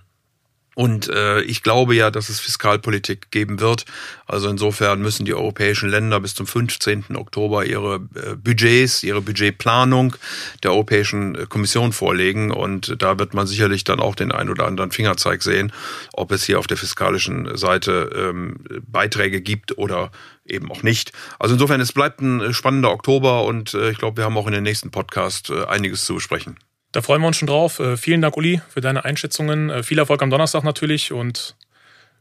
und 0.77 1.09
äh, 1.09 1.41
ich 1.41 1.63
glaube 1.63 1.95
ja, 1.95 2.11
dass 2.11 2.29
es 2.29 2.39
Fiskalpolitik 2.39 3.31
geben 3.31 3.61
wird. 3.61 3.87
Also 4.27 4.51
insofern 4.51 5.01
müssen 5.01 5.25
die 5.25 5.33
europäischen 5.33 5.89
Länder 5.89 6.21
bis 6.21 6.35
zum 6.35 6.47
15. 6.47 7.17
Oktober 7.17 7.65
ihre 7.65 7.95
äh, 8.15 8.37
Budgets, 8.37 9.03
ihre 9.03 9.23
Budgetplanung 9.23 10.17
der 10.63 10.73
Europäischen 10.73 11.35
äh, 11.35 11.47
Kommission 11.49 11.95
vorlegen. 11.95 12.51
Und 12.51 13.01
da 13.01 13.19
wird 13.19 13.33
man 13.33 13.47
sicherlich 13.47 13.85
dann 13.85 14.01
auch 14.01 14.15
den 14.15 14.33
ein 14.33 14.51
oder 14.51 14.67
anderen 14.67 14.91
Fingerzeig 14.91 15.43
sehen, 15.43 15.73
ob 16.13 16.31
es 16.31 16.45
hier 16.45 16.59
auf 16.59 16.67
der 16.67 16.77
fiskalischen 16.77 17.57
Seite 17.57 18.11
ähm, 18.15 18.59
Beiträge 18.87 19.41
gibt 19.41 19.79
oder 19.79 20.11
eben 20.45 20.71
auch 20.71 20.83
nicht. 20.83 21.13
Also 21.39 21.55
insofern, 21.55 21.81
es 21.81 21.93
bleibt 21.93 22.21
ein 22.21 22.53
spannender 22.53 22.91
Oktober 22.91 23.45
und 23.45 23.73
äh, 23.73 23.93
ich 23.93 23.99
glaube, 23.99 24.19
wir 24.19 24.25
haben 24.25 24.37
auch 24.37 24.47
in 24.47 24.53
den 24.53 24.65
nächsten 24.65 24.91
Podcast 24.91 25.49
äh, 25.49 25.65
einiges 25.65 26.05
zu 26.05 26.17
besprechen. 26.17 26.59
Da 26.97 27.03
freuen 27.03 27.21
wir 27.21 27.27
uns 27.27 27.37
schon 27.37 27.47
drauf. 27.47 27.79
Äh, 27.79 27.99
vielen 27.99 28.23
Dank, 28.23 28.39
Uli, 28.39 28.63
für 28.71 28.81
deine 28.81 29.05
Einschätzungen. 29.05 29.69
Äh, 29.69 29.83
viel 29.83 29.99
Erfolg 29.99 30.23
am 30.23 30.31
Donnerstag 30.31 30.65
natürlich 30.65 31.13
und 31.13 31.55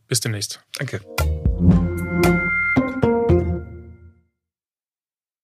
bis 0.10 0.20
demnächst. 0.20 0.60
Danke. 0.78 1.00